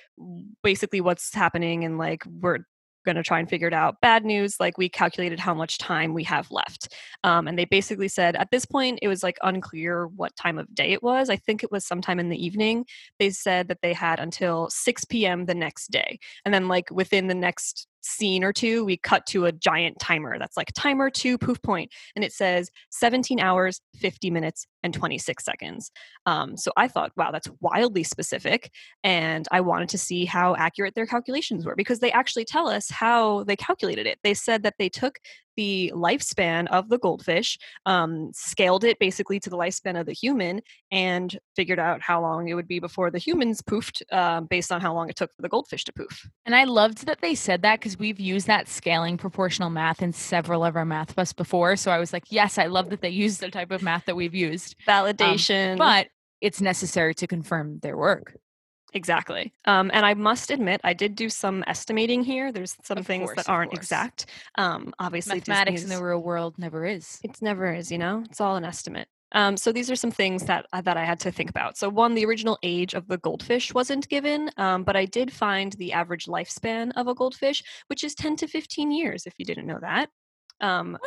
[0.62, 2.58] basically what's happening, and like we're
[3.04, 4.00] going to try and figure it out.
[4.00, 8.08] Bad news, like we calculated how much time we have left, um, and they basically
[8.08, 11.30] said at this point it was like unclear what time of day it was.
[11.30, 12.86] I think it was sometime in the evening.
[13.18, 15.46] They said that they had until 6 p.m.
[15.46, 19.46] the next day, and then like within the next scene or two, we cut to
[19.46, 24.30] a giant timer that's like timer two poof point and it says 17 hours 50
[24.30, 25.90] minutes and 26 seconds.
[26.26, 28.70] Um, so i thought wow that's wildly specific
[29.04, 32.90] and i wanted to see how accurate their calculations were because they actually tell us
[32.90, 34.18] how they calculated it.
[34.22, 35.18] They said that they took
[35.56, 40.60] the lifespan of the goldfish, um, scaled it basically to the lifespan of the human,
[40.90, 44.80] and figured out how long it would be before the humans poofed uh, based on
[44.80, 46.28] how long it took for the goldfish to poof.
[46.46, 50.12] And I loved that they said that because we've used that scaling proportional math in
[50.12, 51.76] several of our math busts before.
[51.76, 54.16] So I was like, yes, I love that they used the type of math that
[54.16, 54.76] we've used.
[54.86, 55.72] Validation.
[55.72, 56.08] Um, but
[56.40, 58.36] it's necessary to confirm their work.
[58.92, 59.52] Exactly.
[59.66, 62.50] Um, and I must admit, I did do some estimating here.
[62.52, 63.78] There's some Of things course, that aren't course.
[63.84, 64.26] exact.
[64.56, 67.20] Um, obviously, Mathematics in the real world never is.
[67.22, 68.22] It's never is, you know.
[68.28, 69.08] It's all an estimate.
[69.32, 71.76] Um, so these are some things that uh, that I had to think about.
[71.78, 75.72] So one, the original age of the goldfish wasn't given, um, but I did find
[75.74, 79.26] the average lifespan of a goldfish, which is 10 to 15 years.
[79.26, 80.10] If you didn't know that,
[80.60, 80.98] um?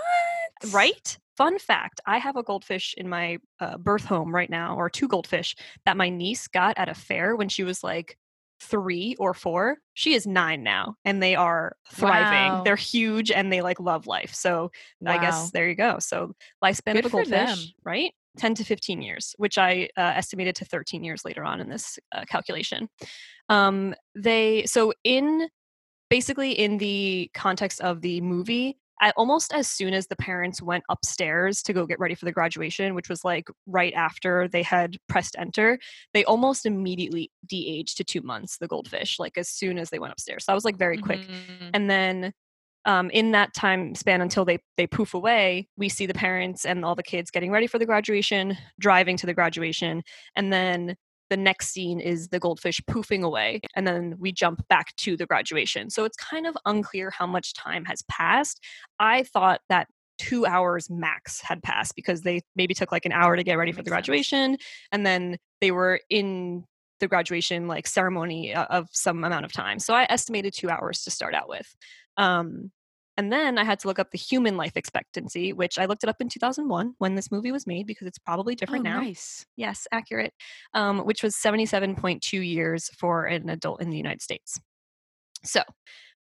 [0.71, 1.17] Right?
[1.37, 5.07] Fun fact: I have a goldfish in my uh, birth home right now, or two
[5.07, 8.17] goldfish that my niece got at a fair when she was like
[8.63, 9.77] three or four.
[9.93, 12.53] She is nine now, and they are thriving.
[12.53, 12.63] Wow.
[12.63, 14.33] They're huge and they like love life.
[14.33, 14.71] So
[15.05, 15.99] I guess there you go.
[15.99, 18.11] So lifespan Good of a goldfish, right?
[18.37, 21.99] 10 to 15 years, which I uh, estimated to 13 years later on in this
[22.11, 22.89] uh, calculation.
[23.49, 25.47] Um, they so in
[26.09, 28.77] basically in the context of the movie,
[29.11, 32.95] almost as soon as the parents went upstairs to go get ready for the graduation,
[32.95, 35.79] which was like right after they had pressed enter,
[36.13, 38.57] they almost immediately de-aged to two months.
[38.57, 41.21] The goldfish, like as soon as they went upstairs, so that was like very quick
[41.21, 41.69] Mhm.
[41.73, 42.33] and then
[42.85, 46.83] um, in that time span until they they poof away we see the parents and
[46.83, 50.03] all the kids getting ready for the graduation driving to the graduation
[50.35, 50.97] and then
[51.33, 55.25] the next scene is the goldfish poofing away and then we jump back to the
[55.25, 55.89] graduation.
[55.89, 58.63] So it's kind of unclear how much time has passed.
[58.99, 59.87] I thought that
[60.19, 63.71] two hours max had passed because they maybe took like an hour to get ready
[63.71, 64.05] for the Makes sense.
[64.05, 64.57] graduation
[64.91, 66.65] and then they were in
[66.99, 69.79] the graduation like ceremony uh, of some amount of time.
[69.79, 71.75] So i estimated two hours to start out with.
[72.15, 72.69] Um,
[73.17, 76.09] and then I had to look up the human life expectancy, which I looked it
[76.09, 79.01] up in 2001 when this movie was made because it's probably different oh, now.
[79.01, 79.45] Nice.
[79.55, 80.33] Yes, accurate.
[80.73, 84.59] Um, which was 77.2 years for an adult in the United States.
[85.43, 85.61] So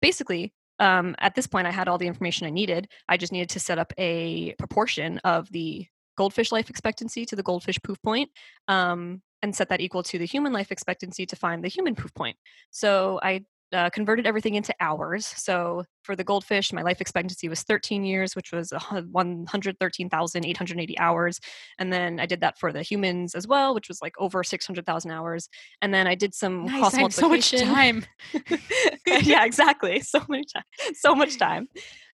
[0.01, 2.87] basically, um, at this point, I had all the information I needed.
[3.07, 5.85] I just needed to set up a proportion of the
[6.17, 8.29] goldfish life expectancy to the goldfish poof point
[8.67, 12.13] um, and set that equal to the human life expectancy to find the human poof
[12.13, 12.37] point.
[12.71, 15.25] So I uh, converted everything into hours.
[15.25, 20.99] So for the goldfish, my life expectancy was 13 years, which was a hun- 113,880
[20.99, 21.39] hours.
[21.77, 25.11] And then I did that for the humans as well, which was like over 600,000
[25.11, 25.49] hours.
[25.81, 26.79] And then I did some Nice.
[26.79, 28.05] cross I so much time.
[29.07, 30.01] yeah, exactly.
[30.09, 30.63] So many time.
[30.95, 31.67] So much time.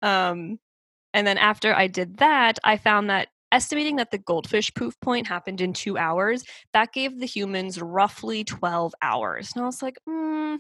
[0.00, 0.58] Um,
[1.12, 5.26] and then after I did that, I found that estimating that the goldfish poof point
[5.26, 9.52] happened in two hours, that gave the humans roughly 12 hours.
[9.54, 10.58] And I was like, mm,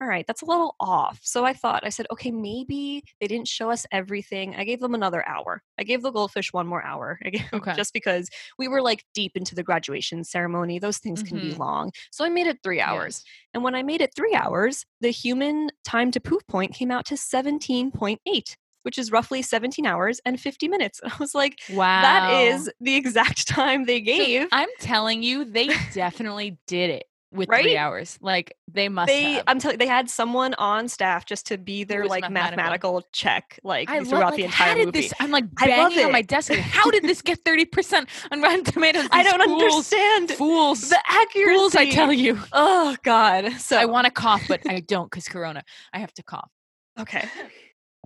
[0.00, 1.20] all right, that's a little off.
[1.22, 4.54] So I thought, I said, okay, maybe they didn't show us everything.
[4.56, 5.62] I gave them another hour.
[5.78, 7.18] I gave the goldfish one more hour
[7.52, 7.72] Okay.
[7.76, 8.28] just because
[8.58, 10.78] we were like deep into the graduation ceremony.
[10.78, 11.58] Those things can be Mhm.
[11.58, 11.92] long.
[12.12, 13.22] So I made it three hours.
[13.24, 13.24] Yes.
[13.54, 17.04] And when I made it three hours, the human time to poof point came out
[17.06, 21.00] to 17.8, which is roughly 17 hours and 50 minutes.
[21.00, 22.02] And I was like, Wow.
[22.02, 24.48] that is the exact time they So gave.
[24.52, 27.62] I'm telling you, they definitely did it with Right?
[27.62, 28.18] three hours.
[28.22, 29.44] Like they must they, have.
[29.46, 32.56] I'm telling they had someone on staff just to be their like mathematical.
[32.56, 34.90] mathematical check, like I throughout love, the like, entire movie.
[34.92, 35.12] this?
[35.20, 36.50] I'm like banging on my desk.
[36.50, 39.08] Like, how did this get thirty percent on Rotten Tomatoes?
[39.12, 41.58] I don't fools, understand Fools, the accuracy.
[41.58, 41.76] fools!
[41.76, 42.38] I tell you.
[42.52, 43.52] Oh God.
[43.58, 45.62] So I want to cough, but I don't because Corona.
[45.92, 46.50] I have to cough.
[46.98, 47.28] okay.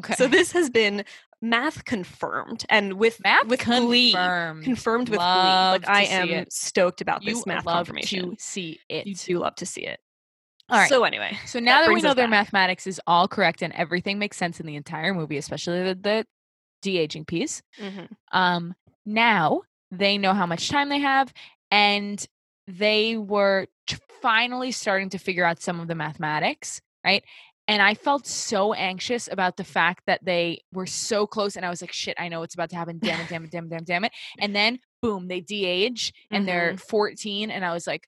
[0.02, 0.14] Okay.
[0.14, 1.04] So this has been
[1.42, 4.12] math confirmed, and with math with glee.
[4.12, 4.64] confirmed.
[4.64, 5.88] confirmed with Love glee.
[5.88, 6.52] Like I am it.
[6.52, 8.31] stoked about You this math love confirmation.
[8.31, 9.07] to see it.
[9.07, 10.00] You do love to see it.
[10.70, 10.88] All right.
[10.88, 12.31] So anyway, So now that, we know their back.
[12.31, 16.26] mathematics is all correct and everything makes sense in the entire movie, especially the, the
[16.81, 17.61] de aging piece,
[18.33, 18.74] um,
[19.05, 21.33] now they know how much time they have
[21.70, 22.24] and
[22.66, 27.24] they were t- finally starting to figure out some of the mathematics, right?
[27.72, 31.70] And I felt so anxious about the fact that they were so close, and I
[31.70, 32.98] was like, "Shit, I know what's about to happen!
[32.98, 36.12] Damn it, damn it, damn it, damn it, damn it!" And then, boom, they de-age,
[36.30, 36.87] and they're mm-hmm.
[36.87, 38.06] 14, and I was like,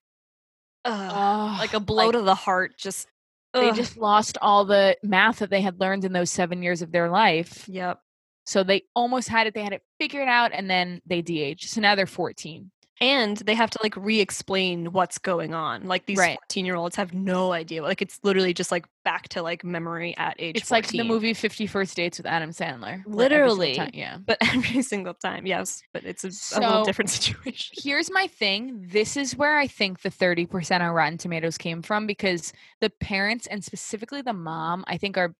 [0.85, 2.73] Ugh, "Oh, like a blow to the heart.
[2.77, 3.09] Just
[3.55, 3.75] they ugh.
[3.75, 7.09] just lost all the math that they had learned in those seven years of their
[7.09, 7.67] life.
[7.67, 8.01] yep.
[8.45, 9.55] So they almost had it.
[9.55, 11.71] They had it figured out, and then they de-aged.
[11.71, 12.71] So now they're 14.
[13.01, 15.85] And they have to like re-explain what's going on.
[15.85, 16.39] Like these Right.
[16.49, 17.83] 14 year olds have no idea.
[17.83, 20.57] Like it's literally just like back to like memory at age.
[20.57, 23.05] It's like the movie Fifty First Dates with Adam Sandler.
[23.07, 23.75] where every single Literally.
[23.75, 24.19] time- yeah.
[24.25, 25.83] but every single time, yes.
[25.93, 27.75] But it's a, a little different situation.
[27.83, 28.87] Here's my thing.
[28.91, 33.47] This is where I think the 30% on Rotten Tomatoes came from because the parents
[33.49, 35.35] and specifically the mom, I think are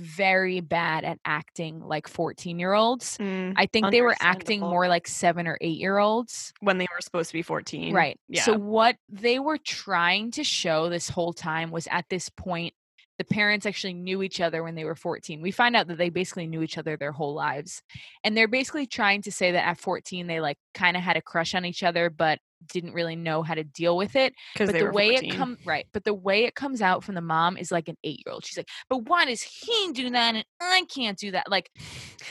[0.00, 3.18] very bad at acting like 14 year olds.
[3.18, 6.52] Mm, I think they were acting more like seven or eight year olds.
[6.60, 7.94] when they were supposed to be 14.
[7.94, 8.18] Right.
[8.28, 8.42] Yeah.
[8.42, 12.74] So what they were trying to show this whole time was at this point
[13.18, 15.42] the parents actually knew each other when they were 14.
[15.42, 17.82] We find out that they basically knew each other their whole lives.
[18.24, 21.22] And they're basically trying to say that at 14 they like kind of had a
[21.22, 24.34] crush on each other but didn't really know how to deal with it.
[24.54, 25.30] because But the way 14.
[25.32, 27.96] it comes right, but the way it comes out from the mom is like an
[28.04, 28.44] 8-year-old.
[28.44, 31.70] She's like, "But why does he do that and I can't do that?" Like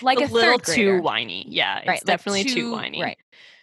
[0.01, 1.45] like a a little too whiny.
[1.47, 3.01] Yeah, it's right like definitely too, whiny.
[3.01, 3.17] right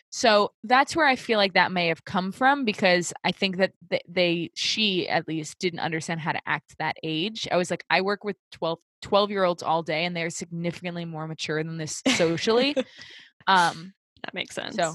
[0.08, 3.72] so that's where i feel like that may have come from because i think that
[4.08, 8.00] they she at least didn't understand how to act that age i was like i
[8.00, 12.02] work with 12 12 year olds all day and they're significantly more mature than this
[12.14, 12.72] socially
[13.48, 13.92] um
[14.22, 14.76] That makes sense.
[14.76, 14.94] so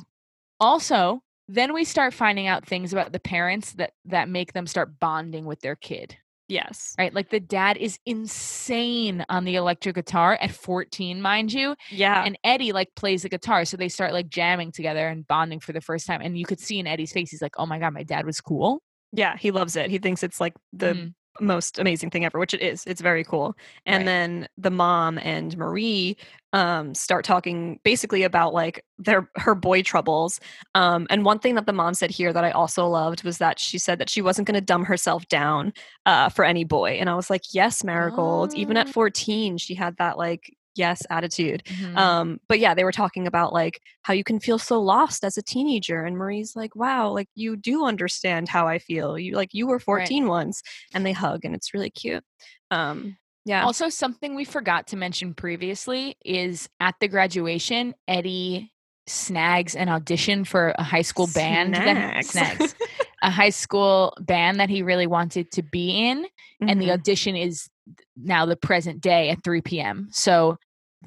[0.62, 1.22] also
[1.54, 5.46] then we start finding out things about the parents that that make them start bonding
[5.46, 6.16] with their kid
[6.48, 6.94] yes.
[6.98, 12.24] right like the dad is insane on the electric guitar at 14 mind you Yeah.
[12.26, 15.72] and Eddie like plays the guitar, so they start like jamming together and bonding for
[15.74, 16.22] the first time.
[16.22, 18.42] And you could see in Eddie's face, he's like, "Oh my god, my dad was
[18.42, 18.82] cool."
[19.14, 19.90] yeah, he loves it.
[19.90, 21.14] He thinks it's like the Mhm.
[21.40, 22.84] Most amazing thing ever, which it is.
[22.86, 23.56] It's very cool.
[23.86, 24.06] And Right.
[24.06, 26.18] then the mom and Marie
[26.54, 30.40] um start talking basically about like their her boy troubles.
[30.76, 33.60] Um and one thing that the mom said here that I also loved was that
[33.60, 35.74] she said that she wasn't going to dumb herself down
[36.06, 36.92] uh for any boy.
[37.00, 38.92] And I was like, "Yes, Marigold." Even at Oh.
[38.92, 41.64] 14, she had that like yes attitude.
[41.66, 41.96] Mhm.
[41.98, 45.38] Um, but yeah, they were talking about like how you can feel so lost as
[45.38, 46.04] a teenager.
[46.04, 49.18] And Marie's like, wow, like you do understand how I feel.
[49.18, 50.62] You like you were 14 once
[50.94, 52.24] and they hug and it's really cute.
[52.72, 53.66] Um, yeah.
[53.66, 58.72] Also, something we forgot to mention previously is at the graduation, Eddie
[59.08, 62.30] snags an audition for a high school band that Snags.
[62.30, 62.76] snags
[63.24, 66.26] a high school band that he really wanted to be in
[66.62, 66.94] and the Mhm.
[66.94, 67.68] audition is
[68.16, 70.10] now the present day at 3 p.m.
[70.12, 70.58] So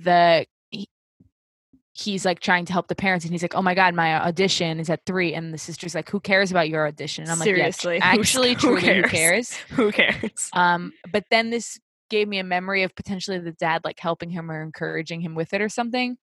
[0.00, 0.46] the
[1.96, 4.80] he's like trying to help the parents and he's like, "Oh my god, my audition
[4.80, 7.94] is at 3." And the sister's like, "Who cares about your audition?" And I'm Seriously,
[7.94, 10.50] like, "Yeah, actually who truly who cares?" cares?" who cares?
[10.52, 11.78] Um but then this
[12.10, 15.54] gave me a memory of potentially the dad like helping him or encouraging him with
[15.54, 16.16] it or something.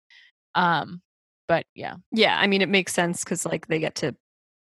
[0.55, 1.01] Um
[1.47, 1.95] but yeah.
[2.11, 4.15] yeah, I mean it makes sense because like they get to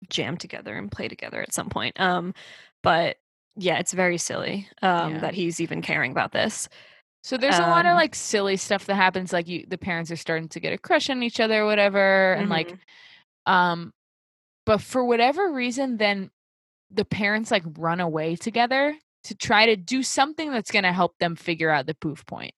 [0.10, 2.00] jam together and play together at some point.
[2.00, 2.34] Um,
[2.84, 3.18] but
[3.58, 5.20] yeah, it's very silly um Yeah.
[5.22, 6.70] that he's even caring about this.
[7.24, 10.12] So there's a lot of Um, like silly stuff that happens like you the parents
[10.12, 13.52] are starting to get a crush on each other or whatever and like Mhm.
[13.52, 13.94] Um,
[14.66, 16.30] but for whatever reason, then
[16.92, 21.18] the parents like run away together to try to do something that's going to help
[21.20, 22.54] them figure out the poof point.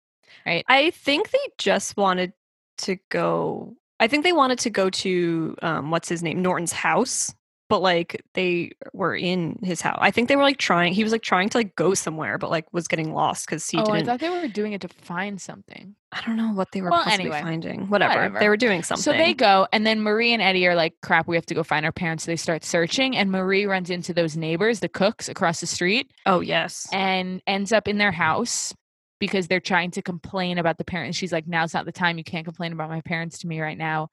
[0.45, 0.65] Right.
[0.67, 2.33] I think they just wanted
[2.79, 3.75] to go.
[3.99, 7.33] I think they wanted to go to um, what's his name, Norton's house,
[7.70, 9.99] but like they were in his house.
[10.01, 10.93] I think they were like trying.
[10.93, 13.78] He was like trying to like go somewhere, but like was getting lost because he
[13.78, 14.05] oh, I didn't.
[14.07, 15.95] thought they were doing it to find something.
[16.11, 17.88] I don't know what they were Well, possibly anyway, finding.
[17.88, 18.15] Whatever.
[18.15, 18.39] whatever.
[18.39, 19.03] They were doing something.
[19.03, 21.63] So they go, and then Marie and Eddie are like, "Crap, we have to go
[21.63, 25.30] find our parents." So they start searching, and Marie runs into those neighbors, the cooks
[25.30, 26.89] across the street, oh yes.
[26.91, 28.74] and ends up in their house
[29.20, 31.17] because they're trying to complain about the parents.
[31.17, 32.17] She's like, now's not the time.
[32.17, 34.09] You can't complain about my parents to me right now.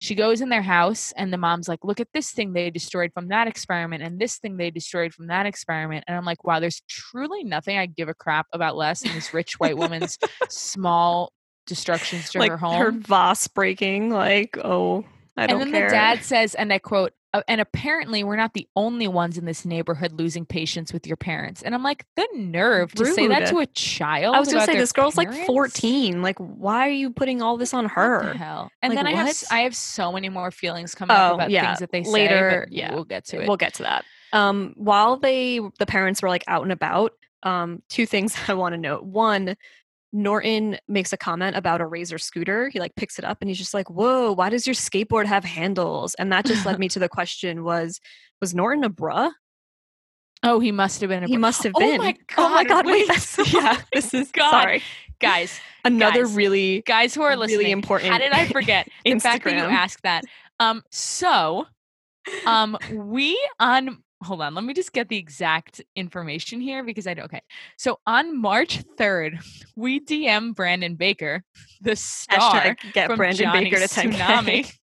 [0.00, 3.12] She goes in their house, and the mom's like, look at this thing they destroyed
[3.12, 6.04] from that experiment, and this thing they destroyed from that experiment.
[6.06, 9.34] And I'm like, wow, there's truly nothing I give a crap about less than this
[9.34, 10.18] rich white woman's
[10.48, 11.32] small
[11.66, 14.10] destructions to like her her vase breaking.
[14.10, 15.04] Like oh,
[15.36, 15.88] I and then care.
[15.88, 19.44] the dad says, and I quote, "Uh, and apparently we're not the only ones in
[19.44, 21.62] this neighborhood losing patience with your parents.
[21.62, 24.34] And I'm like, the nerve to say that to a child.
[24.34, 26.22] I was gonna say this girl's like 14.
[26.22, 28.32] Like why are you putting all this on What the her?
[28.34, 28.70] hell?
[28.82, 29.42] And Like, then I have?
[29.50, 32.66] I have so many more feelings coming up Oh, about yeah, things that they later,
[32.68, 32.76] say.
[32.76, 33.48] Yeah, we'll get to it.
[33.48, 34.04] We'll get to that.
[34.32, 37.12] Um, while they the parents were like out and about,
[37.42, 39.04] um, two things I want to note.
[39.04, 39.56] One,
[40.12, 42.68] Norton makes a comment about a Razor scooter.
[42.70, 45.44] He like picks it up and he's just like, "Whoa, why does your skateboard have
[45.44, 48.00] handles?" And that just led me to the question: Was
[48.40, 49.30] was Norton a bruh?
[50.44, 51.24] oh, he must have been.
[51.24, 51.98] A He must have Oh been.
[51.98, 52.86] my Oh my God, god!
[52.86, 53.52] Wait, wait.
[53.52, 53.80] yeah.
[53.92, 54.50] This is God.
[54.50, 54.82] sorry.
[55.20, 56.34] guys, Another Guys.
[56.36, 57.58] really guys who are listening.
[57.58, 58.88] Really important How did I forget?
[59.04, 60.22] In fact that you asked that.
[60.60, 61.66] Um, so,
[62.46, 64.02] um, we on.
[64.22, 67.26] Hold on, let me just get the exact information here because I don't.
[67.26, 67.42] Okay,
[67.76, 69.38] so on March third,
[69.76, 71.44] we DM Brandon Baker,
[71.80, 74.18] the star hashtag get from Brandon Baker to Johnny's 10K.
[74.18, 74.74] Tsunami.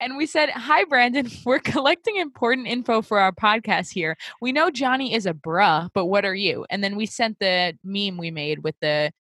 [0.00, 1.28] And we said, Hi, Brandon.
[1.46, 4.16] We're collecting important info for our podcast here.
[4.40, 6.66] We know Johnny is a bruh, but what are you?
[6.68, 9.12] And then we sent the meme we made with the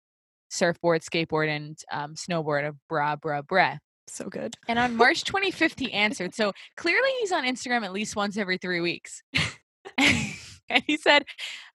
[0.50, 3.76] surfboard, skateboard, and um, snowboard of bra, bra, bra.
[4.06, 4.54] So good.
[4.68, 6.34] And on March 25th, he answered.
[6.34, 9.22] So clearly he's on Instagram at least once every three weeks.
[9.98, 11.24] and he said,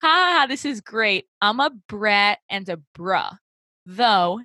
[0.02, 1.26] "Ha, this is great.
[1.42, 3.38] I'm a brat and a bruh,
[3.86, 4.42] though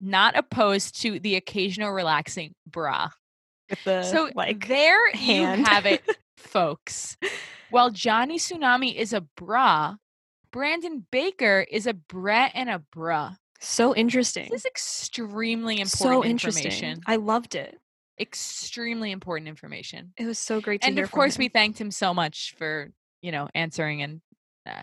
[0.00, 3.08] not opposed to the occasional relaxing bra."
[3.84, 5.60] The So like there hand.
[5.60, 6.02] you have it,
[6.36, 7.16] folks.
[7.70, 9.96] While Johnny Tsunami is a bra,
[10.52, 13.36] Brandon Baker is a brat and a bruh.
[13.62, 14.48] So interesting.
[14.50, 16.64] This is extremely important so interesting.
[16.66, 17.00] information.
[17.06, 17.78] I loved it.
[18.20, 20.12] Extremely important information.
[20.16, 21.40] It was so great to And hear of course, him.
[21.40, 22.90] we thanked him so much for
[23.22, 24.20] you know answering and
[24.66, 24.82] uh,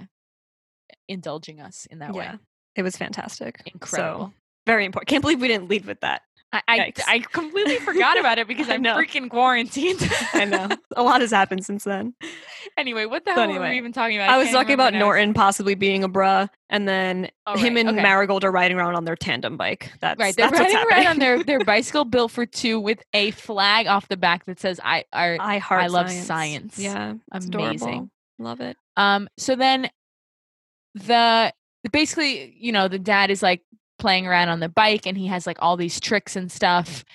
[1.07, 2.39] indulging us in that yeah, way.
[2.75, 3.61] it was fantastic.
[3.71, 4.27] Incredible.
[4.27, 4.33] So,
[4.65, 5.07] very important.
[5.07, 6.21] Can't believe we didn't lead with that.
[6.51, 10.09] I, I I completely forgot about it because I I'm freaking quarantined.
[10.33, 12.15] I know a lot has happened since then.
[12.77, 14.29] anyway, what the So hell were we even talking about?
[14.29, 14.93] I was talking about.
[14.93, 18.01] Norton possibly being a bruh, and then Oh, him right, and okay.
[18.01, 19.91] Marigold are riding around on their tandem bike.
[19.99, 23.31] That's Right, they're that's riding around on their, their bicycle built for two with a
[23.31, 26.27] flag off the back that says "I are I heart I love science.
[26.27, 26.79] science.
[26.79, 28.09] Yeah, amazing." adorable.
[28.39, 28.77] Love it.
[28.97, 29.89] Um, so then
[30.95, 31.53] the
[31.91, 33.61] basically, you know, the dad is like
[33.99, 37.05] playing around on the bike and he has like all these tricks and stuff.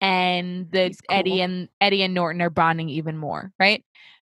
[0.00, 3.84] And the He's Eddie and Eddie and Norton are bonding even more, right?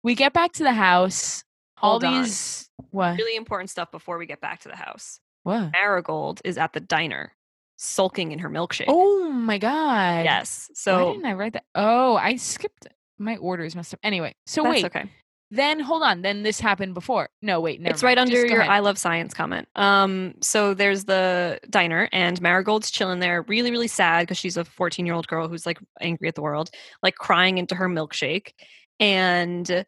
[0.04, 1.44] We get back to the house.
[1.78, 2.24] Hold all on.
[2.24, 3.18] these what?
[3.18, 5.20] Really important stuff before we get back to the house.
[5.44, 5.72] What?
[5.72, 7.34] Marigold is at the diner,
[7.78, 8.86] sulking in her milkshake.
[8.88, 10.26] Oh my god.
[10.26, 10.70] yes.
[10.74, 11.66] So Why didn't I write that?
[11.76, 12.88] Oh, I skipped
[13.18, 14.00] my orders messed up.
[14.04, 14.86] Anyway, so that's wait.
[14.86, 15.10] okay.
[15.52, 16.22] Then hold on.
[16.22, 17.30] Then this happened before.
[17.42, 17.82] No, wait.
[17.82, 18.30] Never it's right mind.
[18.32, 18.72] Under your ahead.
[18.72, 19.68] I love science comment.
[19.76, 24.66] Um, so there's the diner, and Marigold's chilling there, really, really sad because she's a
[24.66, 26.70] 14 year old girl who's like angry at the world,
[27.02, 28.54] like crying into her milkshake.
[29.00, 29.86] And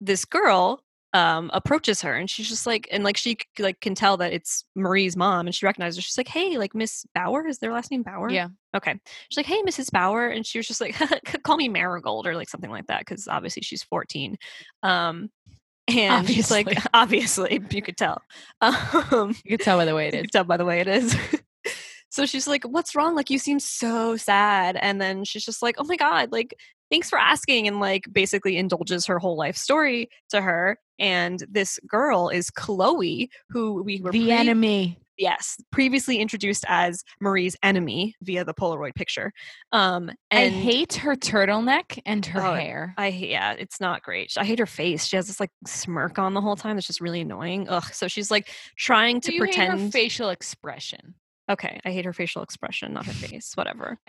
[0.00, 0.84] this girl
[1.14, 4.64] um approaches her and she's just like and like she like can tell that it's
[4.74, 6.02] Marie's mom and she recognizes her.
[6.02, 8.30] She's like, Hey, like Miss Bauer, is their last name Bauer?
[8.30, 8.48] Yeah.
[8.74, 8.98] Okay.
[9.28, 9.90] She's like, Hey, Mrs.
[9.90, 10.96] Bauer, and she was just like,
[11.42, 14.36] call me Marigold or like something like that, because obviously she's 14.
[14.82, 15.30] Um
[15.88, 17.50] and she's like, Obviously.
[17.58, 18.22] obviously, you could tell.
[18.60, 20.80] Um, You can tell by the way it is you can tell by the way
[20.80, 21.14] it is.
[22.08, 23.14] so she's like, What's wrong?
[23.14, 24.76] Like, you seem so sad.
[24.80, 26.54] And then she's just like, Oh my God, like,
[26.92, 27.66] thanks for asking.
[27.66, 30.78] And like, basically indulges her whole life story to her.
[31.00, 34.98] And this girl is Chloe, who we were The pre- enemy.
[35.18, 39.30] Yes, previously introduced as Marie's enemy via the Polaroid picture.
[39.70, 42.94] Um, I hate her turtleneck and her Oh, hair.
[42.96, 44.32] I yeah, it's not great.
[44.38, 45.04] I hate her face.
[45.06, 46.76] She has this like smirk on the whole time.
[46.76, 47.68] That's just really annoying.
[47.68, 47.84] Ugh.
[47.92, 49.92] So she's like trying to Do you hate her pretend.
[49.92, 51.14] facial expression.
[51.50, 53.52] okay, I hate her facial expression, not her face.
[53.54, 53.98] Whatever.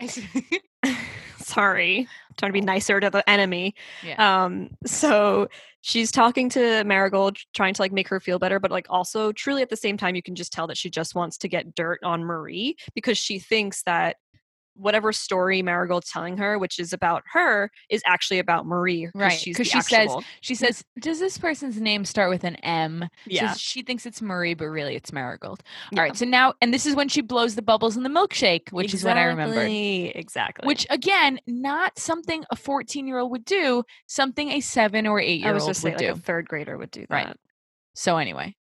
[1.44, 3.74] Sorry, I'm trying to be nicer to the enemy.
[4.02, 4.44] Yeah.
[4.44, 4.70] Um.
[4.86, 5.48] So
[5.82, 9.62] she's talking to Marigold, trying to like make her feel better, but like also truly
[9.62, 12.00] at the same time, you can just tell that she just wants to get dirt
[12.02, 14.16] on Marie because she thinks that
[14.76, 19.08] whatever story Marigold's telling her, which is about her, is actually about Marie.
[19.14, 22.56] Right, She's 'cause the she says- She says, "Does this person's name start with an
[22.56, 23.52] M?" yeah.
[23.52, 25.62] So she thinks it's Marie, but really it's Marigold.
[25.92, 26.00] Yeah.
[26.00, 26.16] All right.
[26.16, 29.04] So now, and this is when she blows the bubbles in the milkshake, which is
[29.04, 29.60] what I remember.
[29.60, 30.66] Exactly, Exactly.
[30.66, 33.84] Which again, not something a fourteen-year-old would do.
[34.06, 36.12] Something a seven or eight-year-old just would saying, like do.
[36.12, 37.26] a third grader would do that.
[37.26, 37.36] Right.
[37.94, 38.56] So anyway,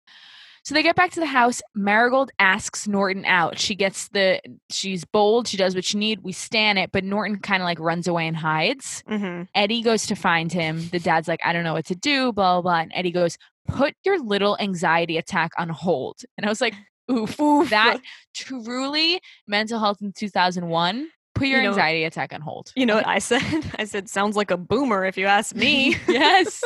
[0.68, 1.62] so they get back to the house.
[1.74, 3.58] Marigold asks Norton out.
[3.58, 4.38] She gets the
[4.70, 5.48] she's bold.
[5.48, 6.20] She does what she need.
[6.22, 9.02] We stand it, but Norton kind of like runs away and hides.
[9.08, 9.44] Mm-hmm.
[9.54, 10.88] Eddie goes to find him.
[10.90, 12.32] The dad's like, I don't know what to do.
[12.32, 12.80] Blah blah blah.
[12.82, 16.20] And Eddie goes, put your little anxiety attack on hold.
[16.36, 16.74] And I was like,
[17.10, 17.36] oof,
[17.70, 17.98] that
[18.34, 21.08] truly mental health in 2001.
[21.34, 22.72] Put your You know- anxiety attack on hold.
[22.76, 23.42] You know what I said?
[23.78, 25.96] I said, sounds like a boomer if you ask me.
[26.08, 26.62] yes.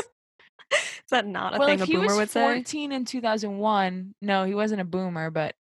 [1.04, 2.40] Is that not a well, thing a boomer would say?
[2.42, 5.54] 14 in 2001, no, he wasn't a boomer, but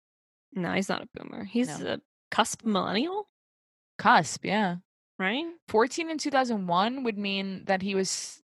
[0.53, 1.43] No, he's not a boomer.
[1.43, 1.93] He's No.
[1.93, 2.01] a
[2.32, 3.28] cusp millennial,
[3.97, 4.76] cusp, yeah.
[5.18, 5.45] right?
[5.70, 8.41] 14 in 2001 would mean that he was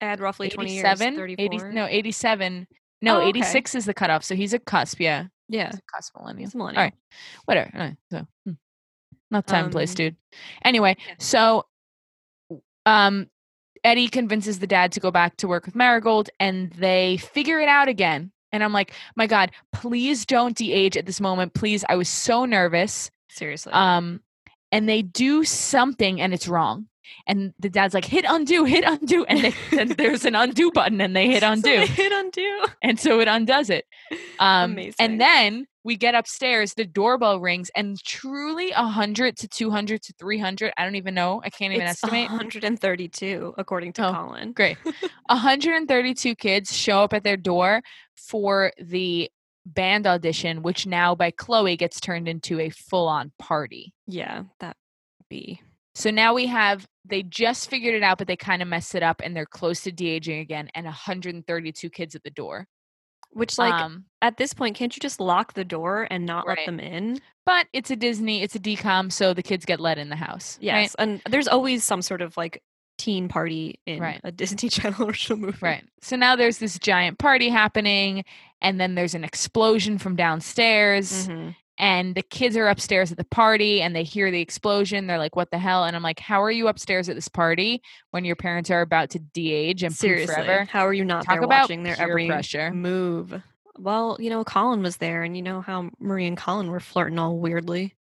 [0.00, 0.84] Add roughly 20 years.
[0.84, 1.44] 87 34.
[1.44, 2.66] 80, no 87
[3.02, 3.28] no Oh, okay.
[3.30, 5.66] 86 is the cutoff so he's a cusp yeah Yeah.
[5.70, 6.82] he's a cusp millennial He's a millennial.
[6.84, 6.94] right
[7.46, 8.52] whatever uh, so hmm.
[9.32, 10.16] not time and place Um, dude
[10.64, 11.14] anyway yeah.
[11.18, 11.66] so
[12.86, 13.26] um
[13.84, 17.68] eddie convinces the dad to go back to work with marigold and they figure it
[17.68, 18.32] out again.
[18.52, 21.54] And i'm like my god please don't de-age at this moment.
[21.54, 23.10] Please i was so nervous.
[23.30, 23.72] Seriously.
[23.72, 24.20] um
[24.72, 26.86] and they do something and it's wrong.
[27.26, 29.24] And the dad's like hit undo hit undo.
[29.24, 31.70] And they, then there's an undo button and they hit So undo.
[31.70, 32.66] they hit undo.
[32.82, 33.86] and so it undoes it.
[34.38, 34.94] Um Amazing.
[34.98, 40.72] and then we get upstairs the doorbell rings and truly 100 to 200 to 300
[40.76, 44.52] i don't even know i can't even it's estimate 132, according to Oh, Colin.
[44.52, 44.76] great
[45.26, 47.82] 132 kids show up at their door
[48.16, 49.30] for the
[49.66, 54.76] band audition which now by chloe gets turned into a full-on party Yeah, that
[55.30, 55.60] be.
[55.94, 59.02] So now we have they just figured it out, but they kind of messed it
[59.02, 62.66] up, and they're close to de-aging again, and 132 kids at the door.
[63.32, 66.58] Which, like, um, at this point, can't you just lock the door and not let
[66.66, 67.20] them in?
[67.46, 70.58] but it's a Disney, it's a decom, so the kids get let in the house.
[70.60, 70.74] Yes.
[70.74, 70.94] right?
[70.98, 72.62] And there's always some sort of like
[72.98, 74.20] teen party in Right.
[74.22, 75.56] a Disney Channel original movie.
[75.62, 75.82] Right.
[76.02, 78.24] So now there's this giant party happening,
[78.60, 81.54] and then there's an explosion from downstairs, Mhm.
[81.78, 85.06] And the kids are upstairs at the party, and they hear the explosion.
[85.06, 87.82] They're like, "What the hell?" And I'm like, "How are you upstairs at this party
[88.10, 90.34] when your parents are about to de-age and Seriously.
[90.34, 92.72] forever?" How are you not Talk there about watching their every pressure.
[92.72, 93.40] move?
[93.78, 97.18] Well, you know, Colin was there, and you know how Marie and Colin were flirting
[97.18, 97.94] all weirdly.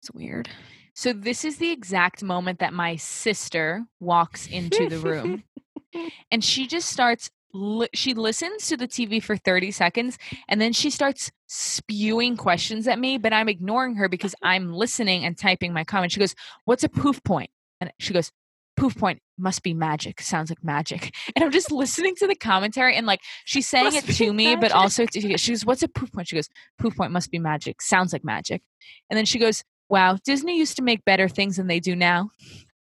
[0.00, 0.48] It's weird.
[0.94, 5.44] So this is the exact moment that my sister walks into the room,
[6.30, 7.30] and she just starts.
[7.56, 12.86] Li- she listens to the TV for 30 seconds and then she starts spewing questions
[12.86, 16.12] at me, but I'm ignoring her because I'm listening and typing my comment.
[16.12, 16.34] She goes,
[16.64, 17.50] What's a poof point?
[17.80, 18.30] And she goes,
[18.76, 20.20] Poof point must be magic.
[20.20, 21.14] Sounds like magic.
[21.34, 24.56] And I'm just listening to the commentary and like she's saying Must it to me,
[24.56, 26.28] but also to, she goes, What's a poof point?
[26.28, 26.48] She goes,
[26.78, 27.80] Poof point must be magic.
[27.80, 28.62] Sounds like magic.
[29.10, 32.30] And then she goes, Wow, Disney used to make better things than they do now.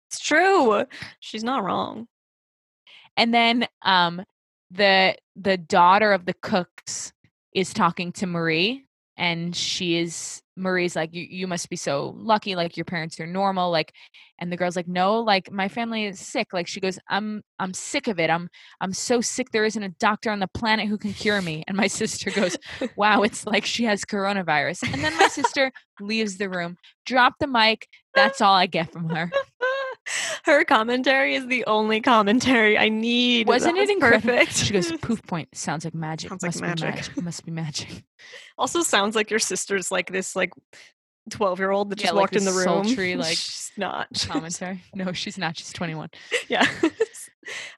[0.10, 0.84] It's true.
[1.20, 2.08] She's not wrong.
[3.18, 4.24] And then um
[4.72, 7.14] the the daughter of the cooks
[7.54, 8.86] is talking to Marie
[9.18, 13.28] and she is Marie's like you you must be so lucky like your parents are
[13.28, 13.94] normal like
[14.40, 17.74] and the girl's like no like my family is sick like she goes I'm I'm
[17.74, 18.30] sick of it.
[18.30, 18.50] I'm
[18.80, 21.76] I'm so sick there isn't a doctor on the planet who can cure me and
[21.76, 22.58] my sister goes
[22.96, 26.78] wow it's like she has coronavirus and then my sister leaves the room.
[27.06, 29.32] Drop the mic that's all I get from her
[30.44, 33.48] Her commentary is the only commentary I need.
[33.48, 34.30] Wasn't That it was incredible?
[34.30, 34.54] perfect?
[34.58, 35.50] She goes, poof point.
[35.56, 36.30] Sounds like magic.
[36.30, 37.24] Sounds like must be magic." magic.
[37.24, 38.04] Must be magic.
[38.58, 40.52] also sounds like your sister's like this like
[41.30, 42.64] 12 year old that Yeah, just like walked in the room.
[42.86, 44.08] sultry, like, She's not.
[44.28, 44.82] Commentary.
[44.96, 45.58] No, she's not.
[45.58, 46.10] She's 21.
[46.48, 46.66] yeah.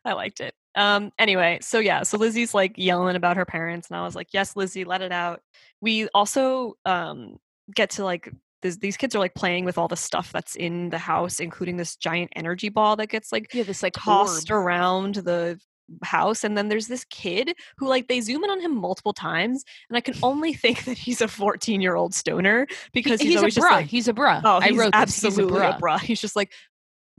[0.05, 0.53] I liked it.
[0.75, 4.29] Um anyway, so yeah, so Lizzie's like yelling about her parents and I was like,
[4.34, 5.41] "Yes, Lizzie, let it out."
[5.81, 7.38] We also um
[7.73, 8.31] get to like
[8.64, 11.78] this, these kids are like playing with all the stuff that's in the house including
[11.78, 14.64] this giant energy ball that gets like Yeah, this like tossed orb.
[14.66, 15.59] around the
[16.01, 19.66] house and then there's this kid who like they zoom in on him multiple times
[19.89, 23.34] and i can only think that he's a 14 year old stoner because He- he's,
[23.34, 23.57] he's, a always bruh.
[23.57, 24.41] just like he's a bruh.
[24.45, 25.01] oh I he's wrote this.
[25.01, 25.80] absolutely He's a bruh.
[25.80, 26.51] bruh he's just like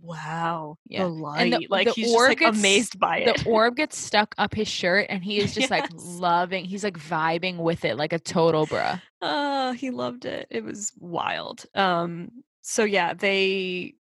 [0.01, 1.05] wow Yeah.
[1.05, 3.97] the light the- like the he's just like gets- amazed by it The orb gets
[3.99, 6.65] stuck up his shirt, and he is just like loving.
[6.65, 9.01] He's like vibing with it, like a total bruh.
[9.23, 12.31] uh he loved it it was wild um
[12.63, 13.95] so yeah they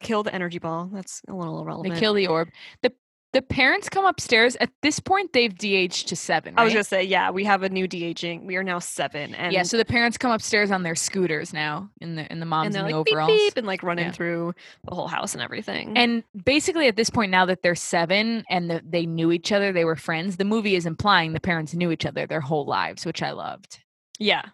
[0.00, 2.48] kill the energy ball that's a little irrelevant They kill the orb.
[2.82, 2.92] the
[3.34, 4.56] The parents come upstairs.
[4.60, 6.54] At this point, they've de-aged to seven.
[6.56, 6.76] I was right?
[6.76, 8.46] gonna say, yeah, we have a new de aging.
[8.46, 11.90] We are now seven, and yeah, so the parents come upstairs on their scooters now,
[12.00, 13.32] in the in the moms and they're in the like beep, overalls.
[13.32, 14.12] beep, and like running Yeah.
[14.12, 14.54] through
[14.88, 15.96] the whole house and everything.
[15.98, 19.72] And basically, at this point, now that they're seven and the, they knew each other,
[19.72, 20.36] they were friends.
[20.36, 23.80] The movie is implying the parents knew each other their whole lives, which I loved.
[24.18, 24.44] yeah,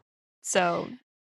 [0.40, 0.88] so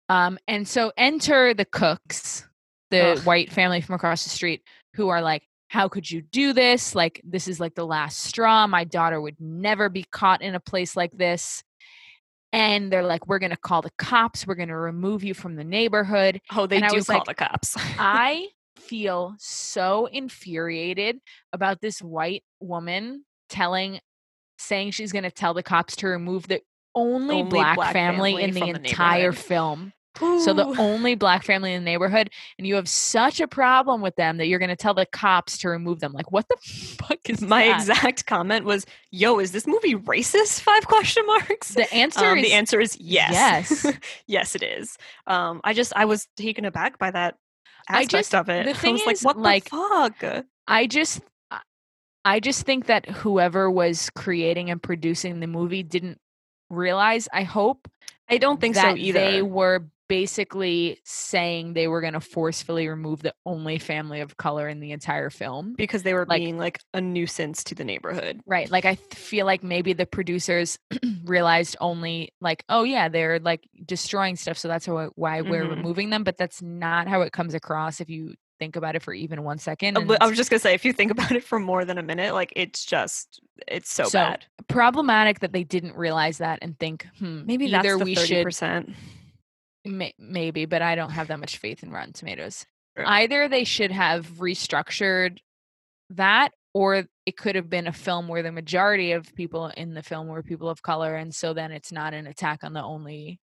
[0.09, 2.47] Um, and so enter the cooks,
[2.91, 3.19] the Ugh.
[3.27, 4.63] white family from across the street,
[4.95, 5.43] who are like,
[5.75, 6.95] "How could you do this?
[6.95, 8.67] Like, this is like the last straw.
[8.67, 11.63] My daughter would never be caught in a place like this."
[12.53, 14.47] And they're like, "We're gonna call the cops.
[14.47, 17.35] We're gonna remove you from the neighborhood." oh, they And do was call like, the
[17.35, 17.77] cops.
[17.99, 21.19] I feel so infuriated
[21.53, 24.01] about this white woman telling,
[24.59, 26.61] saying she's going to tell the cops to remove the
[26.95, 29.45] only, Only black, black family, family in the the entire neighborhood.
[30.19, 34.15] So the only black family in the neighborhood, and you have such a problem with
[34.17, 36.13] them that you're going to tell the cops to remove them.
[36.13, 37.81] Like, what the fuck is my that?
[37.81, 41.75] exact comment was, "Yo, is this movie racist?" Five question marks.
[41.75, 43.85] The answer Um, is the answer is yes.
[43.85, 43.99] yes.
[44.27, 44.97] yes, it is.
[45.27, 47.37] Um, I just I was taken aback by that
[47.89, 48.65] I aspect just- of it.
[48.67, 49.71] the I thing was like, is, what like, the
[50.21, 50.45] fuck?
[50.69, 51.61] I just I-
[52.25, 56.19] I just think that whoever was creating and producing the movie didn't
[56.71, 57.87] realize, I hope,
[58.31, 59.19] I don't think so that either.
[59.21, 64.69] they were basically saying they were going to forcefully remove the only family of color
[64.69, 65.75] in the entire film.
[65.77, 68.41] because they were like- being like a nuisance to the neighborhood.
[68.47, 68.71] Right.
[68.71, 70.79] Like I feel like maybe the producers
[71.25, 76.11] realized only like, oh yeah, they're like destroying stuff, so that's why, why we're removing
[76.11, 79.43] them, but that's not how it comes across if you think about it for even
[79.43, 79.97] one second.
[79.99, 82.03] And I was just gonna say, if you think about it for more than a
[82.03, 84.45] minute, like it's just it's so, So, bad.
[84.69, 88.27] problematic that they didn't realize that and think, hmm, Maybe either that's the we thirty
[88.29, 88.91] should percent.
[89.85, 92.67] May- maybe, but I don't have that much faith in Rotten Tomatoes.
[92.97, 95.39] Either they should have restructured
[96.11, 100.03] that, or it could have been a film where the majority of people in the
[100.03, 103.41] film were people of color, and so then it's not an attack on the only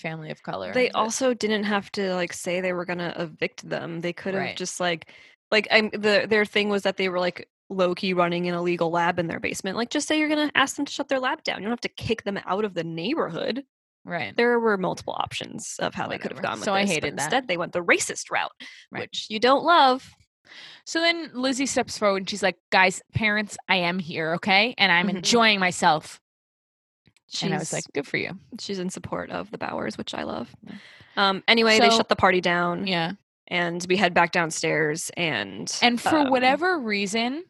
[0.00, 0.72] family of color.
[0.72, 4.00] They also didn't have to like say they were gonna evict them.
[4.00, 4.56] They could have Right.
[4.56, 5.10] just like
[5.50, 8.90] like I'm the their thing was that they were like low key running an illegal
[8.90, 9.76] lab in their basement.
[9.76, 11.58] Like just say you're gonna ask them to shut their lab down.
[11.58, 13.62] You don't have to kick them out of the neighborhood.
[14.04, 14.36] Right.
[14.36, 16.94] There were multiple options of how they could have gone with So I this, but
[16.94, 17.22] hated that.
[17.24, 18.52] Instead, they went the racist route,
[18.90, 19.02] Right.
[19.02, 20.10] which you don't love.
[20.84, 24.90] So then Lizzie steps forward and she's like, "Guys, parents, I am here, okay, and
[24.90, 25.16] I'm Mhm.
[25.16, 26.20] enjoying myself."
[27.28, 30.14] She's, and I was like, "Good for you." she's in support of the Bowers, which
[30.14, 30.54] I love.
[31.16, 33.12] Um, anyway, they shut the party down, Yeah.
[33.46, 35.10] and we head back downstairs.
[35.16, 37.44] And And for um, whatever reason,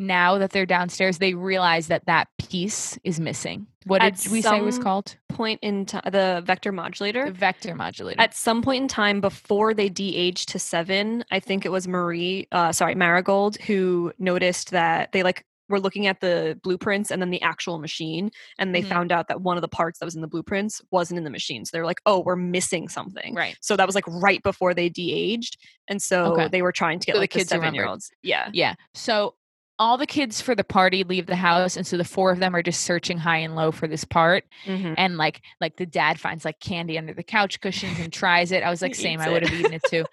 [0.00, 3.66] now that they're downstairs, they realize that that piece is missing.
[3.84, 5.16] What At did we say it was called?
[5.28, 7.26] point in the vector modulator.
[7.26, 8.20] The vector modulator.
[8.20, 12.48] At some point in time before they de-aged to seven, I think it was Marie,
[12.52, 17.30] uh, sorry, Marigold, who noticed that they like were looking at the blueprints and then
[17.30, 18.88] the actual machine, and they Mhm.
[18.88, 21.30] found out that one of the parts that was in the blueprints wasn't in the
[21.30, 21.64] machine.
[21.64, 23.56] So they were like, "Oh, we're missing something." right.
[23.60, 26.48] So that was like right before they de-aged, and so Okay.
[26.48, 27.68] they were trying to get So the like the, kids remembered.
[27.76, 28.10] seven-year-olds.
[28.22, 28.74] Yeah, Yeah.
[28.94, 29.36] So
[29.80, 32.54] all the kids for the party leave the house, and so the four of them
[32.54, 34.44] are just searching high and low for this part.
[34.66, 34.94] Mhm.
[34.96, 38.62] And like, like the dad finds like candy under the couch cushions and tries it.
[38.62, 39.20] I was like, same.
[39.20, 40.04] I would have eaten it too.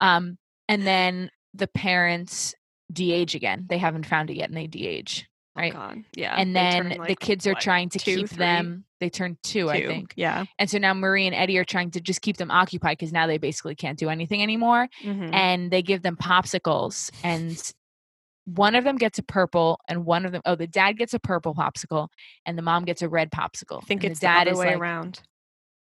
[0.00, 0.36] Um,
[0.68, 2.54] and then the parents
[2.92, 3.64] de-age again.
[3.68, 5.26] They haven't found it yet, and they de-age.
[5.56, 5.72] Oh, right.
[5.72, 5.98] God.
[6.16, 8.38] Yeah, and then turn, the kids are what, trying to two, keep three?
[8.38, 8.84] them.
[9.00, 10.14] They turn two, I think.
[10.16, 13.12] Yeah, And so now Marie and Eddie are trying to just keep them occupied because
[13.12, 14.88] now they basically can't do anything anymore.
[15.02, 15.30] Mhm.
[15.32, 17.72] And they give them popsicles, and
[18.44, 21.18] one of them gets a purple, and one of them, oh, the dad gets a
[21.20, 22.08] purple popsicle,
[22.46, 23.78] and the mom gets a red popsicle.
[23.82, 25.20] I think and it's the the, dad other is way like, around.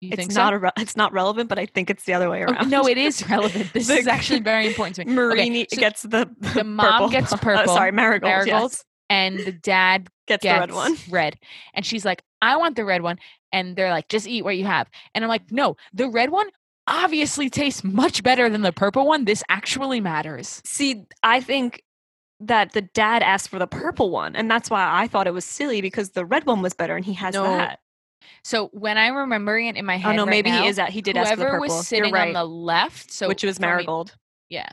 [0.01, 0.57] You it's think not so?
[0.57, 2.71] a re- it's not relevant, but I think it's the other way Oh, around.
[2.71, 3.73] no, it is relevant.
[3.73, 5.13] This The- is actually very important to me.
[5.15, 8.31] Marini so gets the the mom gets uh, purple, sorry, marigold.
[8.31, 10.97] marigold, yes, And the dad gets, gets the red one.
[11.11, 11.39] red.
[11.75, 13.19] And she's like, I want the red one.
[13.53, 14.89] And they're like, just eat what you have.
[15.15, 16.49] And I'm like, no, the red one
[16.87, 19.25] obviously tastes much better than the purple one.
[19.25, 20.61] This actually matters.
[20.67, 21.83] See, I think
[22.41, 25.45] that the dad asked for the purple one, and that's why I thought it was
[25.45, 27.81] silly because the red one was better, and he has No, that.
[28.43, 30.69] So when I'm remembering it in my head, Oh head, no, right maybe now, he
[30.69, 31.59] is that he did ask for the purple.
[31.61, 34.15] whoever was sitting right, on the left, so which was for me- marigold.
[34.49, 34.69] yeah,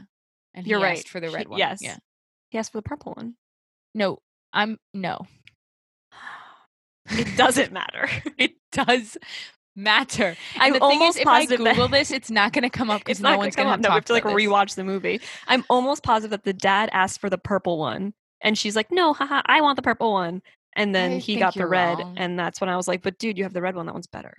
[0.53, 0.97] and You're he right.
[0.97, 1.59] asked for the He- red one.
[1.59, 1.97] Yes, yeah.
[2.49, 3.36] he asked for the purple one.
[3.93, 4.20] No,
[4.53, 5.28] I'm no.
[7.09, 8.09] It doesn't matter.
[8.38, 9.18] It does
[9.76, 10.36] matter.
[10.55, 12.69] And I'm the thing almost is, if I that- Google this, it's not going to
[12.69, 13.80] come up because no one's going to up.
[13.80, 14.34] No, we have to like this.
[14.34, 15.22] rewatch the movie.
[15.47, 19.13] I'm almost positive that the dad asked for the purple one, and she's like, "No,
[19.13, 20.41] haha, I want the purple one."
[20.76, 22.15] And then I he got the red, wrong.
[22.17, 23.86] and that's when I was like, "But dude, you have the red one.
[23.88, 24.34] That one's better."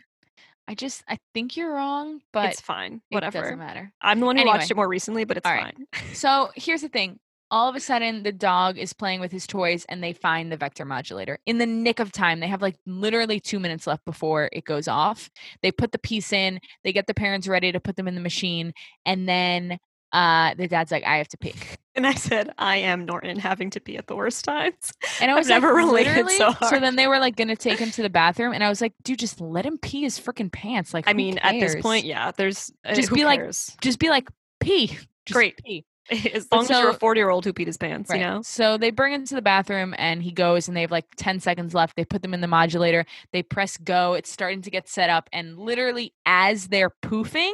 [0.69, 3.03] I just I think you're wrong, but it's fine.
[3.11, 3.41] it Whatever.
[3.41, 3.93] doesn't matter.
[4.01, 4.57] I'm the one who Anyway.
[4.59, 5.75] watched it more recently, but it's All right.
[5.93, 6.05] fine.
[6.15, 7.19] So here's the thing.
[7.53, 10.57] All of a sudden, the dog is playing with his toys and they find the
[10.57, 12.41] vector modulator in the nick of time.
[12.41, 15.29] They have like literally two minutes left before it goes off.
[15.63, 18.23] They put the piece in, they get the parents ready to put them in the
[18.23, 18.73] machine,
[19.05, 19.79] and then
[20.13, 21.55] uh, the dad's like, I have to pee.
[21.95, 25.35] And I said, "I am Norton, having to pee at the worst times." And I
[25.35, 26.83] was like, never related so So hard.
[26.83, 29.19] then they were like gonna take him to the bathroom, and I was like, dude,
[29.19, 30.95] just let him pee his freaking pants.
[30.95, 33.43] Like, I mean, at this point, yeah, there's uh, Just be like,
[33.83, 34.87] just be like, pee.
[35.27, 35.59] Just Great.
[35.63, 35.85] Pee.
[36.35, 38.21] as long as you're a 40 year old who peed his pants, Right.
[38.21, 38.43] you know.
[38.43, 41.41] So they bring him to the bathroom and he goes and they have like 10
[41.41, 41.97] seconds left.
[41.97, 43.05] They put them in the modulator.
[43.33, 44.15] They press go.
[44.15, 45.29] It's starting to get set up.
[45.33, 47.53] And literally as they're poofing,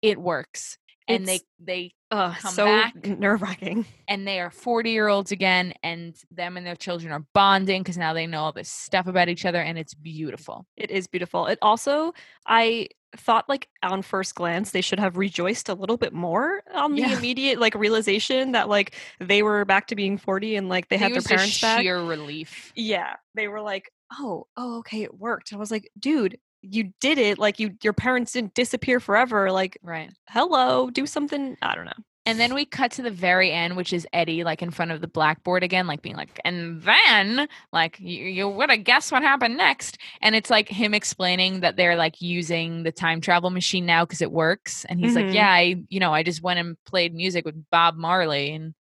[0.00, 0.78] it works.
[1.08, 3.06] And It's- they they Ugh, come so back.
[3.18, 3.86] nerve wracking.
[4.06, 7.96] and they are 40 year olds again and them and their children are bonding because
[7.96, 10.66] now they know all this stuff about each other and it's beautiful.
[10.76, 11.46] It is beautiful.
[11.46, 12.12] It also,
[12.46, 16.94] I thought like on first glance they should have rejoiced a little bit more on
[16.94, 17.18] the Yeah.
[17.18, 21.12] immediate like realization that like they were back to being 40 and like they had
[21.12, 21.80] their parents back.
[21.82, 22.72] sheer relief.
[22.74, 26.92] Yeah, they were like, "Oh, oh, okay, it worked." And I was like, "Dude, you
[27.00, 27.38] did it!
[27.38, 29.50] Like you, your parents didn't disappear forever.
[29.52, 30.10] Like, Right.
[30.28, 31.92] hello, do something." I don't know.
[32.24, 35.00] And then we cut to the very end, which is Eddie, like in front of
[35.00, 39.22] the blackboard again, like being like, and then, like, you, you would have guessed what
[39.22, 39.98] happened next.
[40.20, 44.22] And it's like him explaining that they're like using the time travel machine now because
[44.22, 44.84] it works.
[44.84, 45.16] And he's Mhm.
[45.16, 48.54] like, yeah, I, you know, I just went and played music with Bob Marley.
[48.54, 48.74] And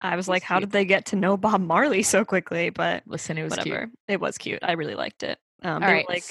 [0.00, 3.02] I was It's like, "How did they get to know Bob Marley so quickly?" But
[3.06, 3.98] listen, it was whatever, cute.
[4.08, 4.60] it was cute.
[4.62, 5.38] I really liked it.
[5.62, 6.08] Um, All right.
[6.08, 6.24] like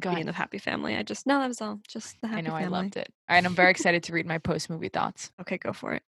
[0.00, 0.96] go being the happy family.
[0.96, 1.80] I just no, that was all.
[1.88, 2.50] Just the happy family.
[2.50, 2.76] I know family.
[2.78, 3.12] I loved it.
[3.28, 3.44] Right.
[3.44, 5.30] I'm very excited to read my post movie thoughts.
[5.40, 6.02] Okay, go for it.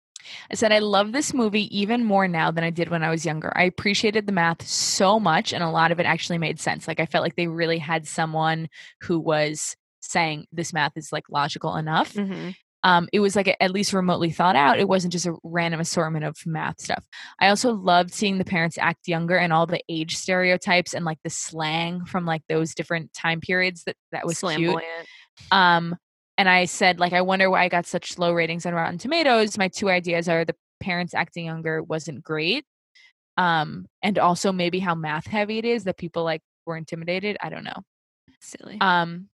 [0.49, 3.25] I said, I love this movie even more now than I did when I was
[3.25, 3.51] younger.
[3.55, 6.87] I appreciated the math so much, and a lot of it actually made sense.
[6.87, 8.69] Like, I felt like they really had someone
[9.01, 12.13] who was saying this math is like logical enough.
[12.13, 12.51] Mm-hmm.
[12.83, 14.77] Um, it was like a- at least remotely thought out.
[14.79, 17.05] It wasn't just a random assortment of math stuff.
[17.39, 21.19] I also loved seeing the parents act younger and all the age stereotypes and like
[21.23, 24.83] the slang from like those different time periods that that was cute.
[25.51, 25.95] Um,
[26.37, 29.57] and I said, like, I wonder why I got such low ratings on Rotten Tomatoes.
[29.57, 32.65] My two ideas are the parents acting younger wasn't great.
[33.37, 37.37] Um, and also maybe how math heavy it is that people like were intimidated.
[37.41, 37.81] I don't know.
[38.41, 38.77] Silly.
[38.81, 39.29] Um,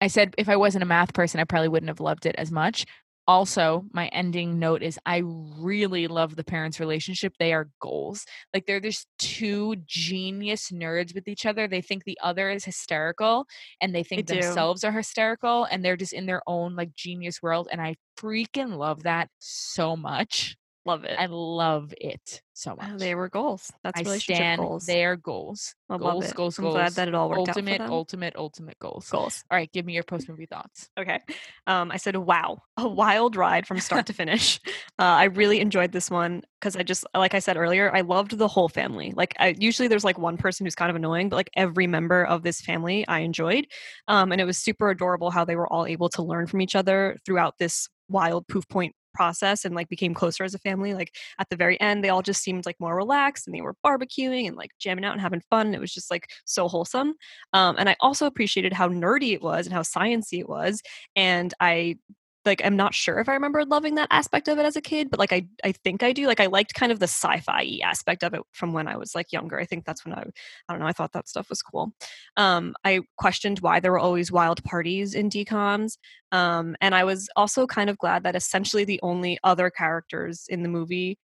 [0.00, 2.50] I said if I wasn't a math person, I probably wouldn't have loved it as
[2.50, 2.86] much.
[3.26, 7.34] Also, my ending note is I really love the parents' relationship.
[7.38, 8.24] They are goals.
[8.52, 11.68] Like they're just two genius nerds with each other.
[11.68, 13.46] They think the other is hysterical
[13.80, 17.40] and they think They themselves are hysterical and they're just in their own like genius
[17.40, 17.68] world.
[17.70, 20.56] And I freaking love that so much.
[20.86, 21.14] Love it.
[21.18, 22.98] I love it so Uh, much.
[23.00, 23.70] they were goals.
[23.84, 24.86] That's I relationship stand goals.
[24.86, 25.74] their goals.
[25.90, 26.34] I love goals, it.
[26.34, 26.74] goals, I'm goals.
[26.74, 27.92] glad that it all worked ultimate, out them.
[27.92, 29.08] ultimate, ultimate goals.
[29.10, 29.44] goals.
[29.50, 30.88] All right, give me your post movie thoughts.
[30.98, 31.18] Okay.
[31.66, 34.58] Um, I said, wow, a wild ride from start to finish.
[34.98, 38.36] Uh, I really enjoyed this one because I just, like I said earlier, I loved
[38.36, 39.14] the whole family.
[39.16, 42.22] Like, I, usually there's like one person who's kind of annoying, but like every member
[42.26, 43.66] of this family I enjoyed.
[44.08, 46.76] Um, and it was super adorable how they were all able to learn from each
[46.76, 51.14] other throughout this wild poof point process and like became closer as a family like
[51.38, 54.46] at the very end they all just seemed like more relaxed and they were barbecuing
[54.46, 57.14] and like jamming out and having fun it was just like so wholesome
[57.52, 60.82] um, and i also appreciated how nerdy it was and how sciency it was
[61.16, 61.96] and i
[62.44, 65.10] like i'm not sure if i remember loving that aspect of it as a kid
[65.10, 68.22] but like i i think i do like i liked kind of the sci-fi aspect
[68.22, 70.80] of it from when i was like younger i think that's when i i don't
[70.80, 71.92] know i thought that stuff was cool.
[72.36, 75.98] Um i questioned why there were always wild parties in decoms
[76.32, 80.62] um and i was also kind of glad that essentially the only other characters in
[80.62, 81.18] the movie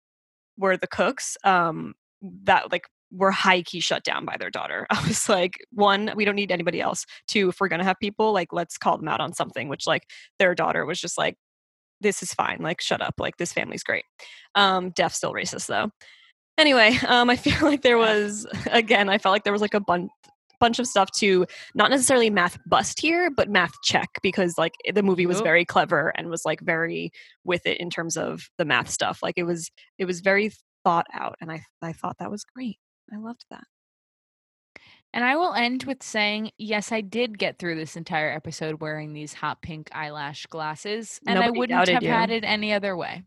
[0.57, 4.85] were the cooks um that like were high key shut down by their daughter.
[4.89, 7.05] I was like, one, we don't need anybody else.
[7.27, 10.03] Two, if we're gonna have people, like let's call them out on something, which like
[10.39, 11.35] their daughter was just like,
[12.01, 14.05] this is fine, like shut up, like this family's great.
[14.55, 15.89] Um, deaf still racist though.
[16.57, 19.79] Anyway, um, I feel like there was again, I felt like there was like a
[19.79, 20.09] bunch
[20.59, 21.45] bunch of stuff to
[21.75, 26.13] not necessarily math bust here, but math check because like the movie was very clever
[26.15, 27.11] and was like very
[27.43, 29.19] with it in terms of the math stuff.
[29.21, 30.51] Like it was it was very
[30.83, 32.77] thought out and I I thought that was great.
[33.13, 33.63] I loved that.
[35.13, 39.13] And I will end with saying, yes, I did get through this entire episode wearing
[39.13, 42.09] these hot pink eyelash glasses, and I wouldn't have you.
[42.09, 43.23] had it any other way.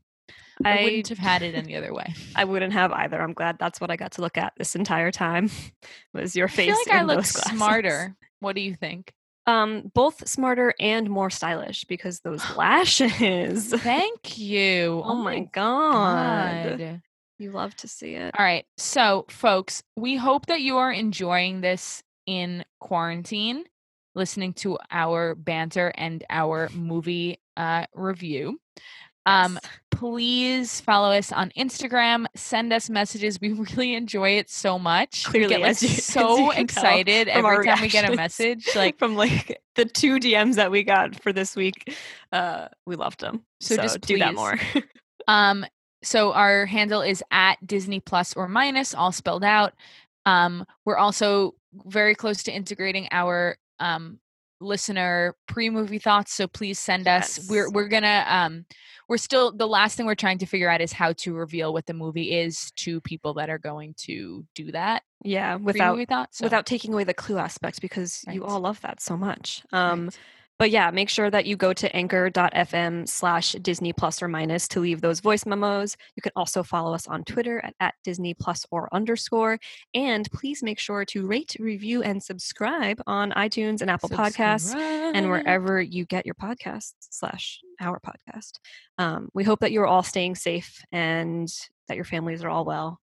[0.63, 2.15] I, wouldn't have had it any other way.
[2.37, 3.21] I wouldn't have either.
[3.21, 5.51] I'm glad that's what I got to look at this entire time.
[6.13, 6.67] was your I face?
[6.67, 8.17] feel like I look smarter.
[8.41, 9.13] What do you think?
[9.47, 13.73] Um, both smarter and more stylish because those lashes.
[13.73, 15.01] Thank you.
[15.05, 16.79] oh my god.
[16.79, 17.03] God.
[17.39, 18.35] You love to see it.
[18.39, 18.65] All right.
[18.77, 23.65] So, folks, we hope that you are enjoying this in quarantine,
[24.15, 28.59] listening to our banter and our movie uh, review.
[29.27, 29.71] Um, Yes.
[29.91, 32.27] please follow us on Instagram.
[32.35, 33.39] Send us messages.
[33.41, 35.27] We really enjoy it so much.
[35.27, 38.67] we Clearly, get like you- so excited every time we get a message.
[38.75, 41.95] Like, from like the two DMs that we got for this week,
[42.33, 43.45] uh, we loved them.
[43.61, 44.59] So So, just do that more.
[45.29, 45.67] Um,
[46.03, 49.75] so our handle is at Disney Plus or minus, all spelled out.
[50.27, 51.55] Um, we're also
[51.87, 54.19] very close to integrating our um
[54.61, 56.33] listener pre-movie thoughts.
[56.33, 57.49] So please send us.
[57.49, 58.65] We're we're gonna um
[59.09, 61.87] we're still the last thing we're trying to figure out is how to reveal what
[61.87, 66.35] the movie is to people that are going to do that yeah, without thought.
[66.35, 69.63] So, without taking away the clue aspect because you all love that so much.
[69.73, 70.19] Um, right.
[70.59, 74.81] But yeah, make sure that you go to anchor.fm slash Disney plus or minus to
[74.81, 75.97] leave those voice memos.
[76.17, 79.61] You can also follow us on Twitter at, at Disney plus or underscore.
[79.95, 85.31] And please make sure to rate, review, and subscribe on iTunes and Apple Podcasts and
[85.31, 88.55] wherever you get your podcasts slash our podcast.
[88.99, 91.49] Um, we hope that you're all staying safe and
[91.87, 92.99] that your families are all well.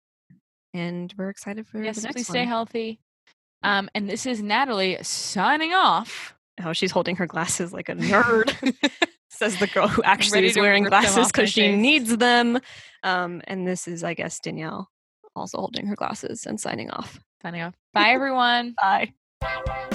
[0.73, 2.35] And we're excited for Yes, the next please one.
[2.35, 3.01] stay healthy.
[3.63, 6.34] Um, and this is Natalie signing off.
[6.63, 8.75] Oh, she's holding her glasses like a nerd.
[9.31, 11.77] Says the girl who actually ready is wearing glasses because she face.
[11.77, 12.61] needs them.
[13.03, 14.89] Um, and this is, I guess, Danielle
[15.37, 17.19] also holding her glasses and signing off.
[17.43, 17.75] Signing off.
[17.93, 18.75] Bye, everyone.
[18.81, 19.91] Bye.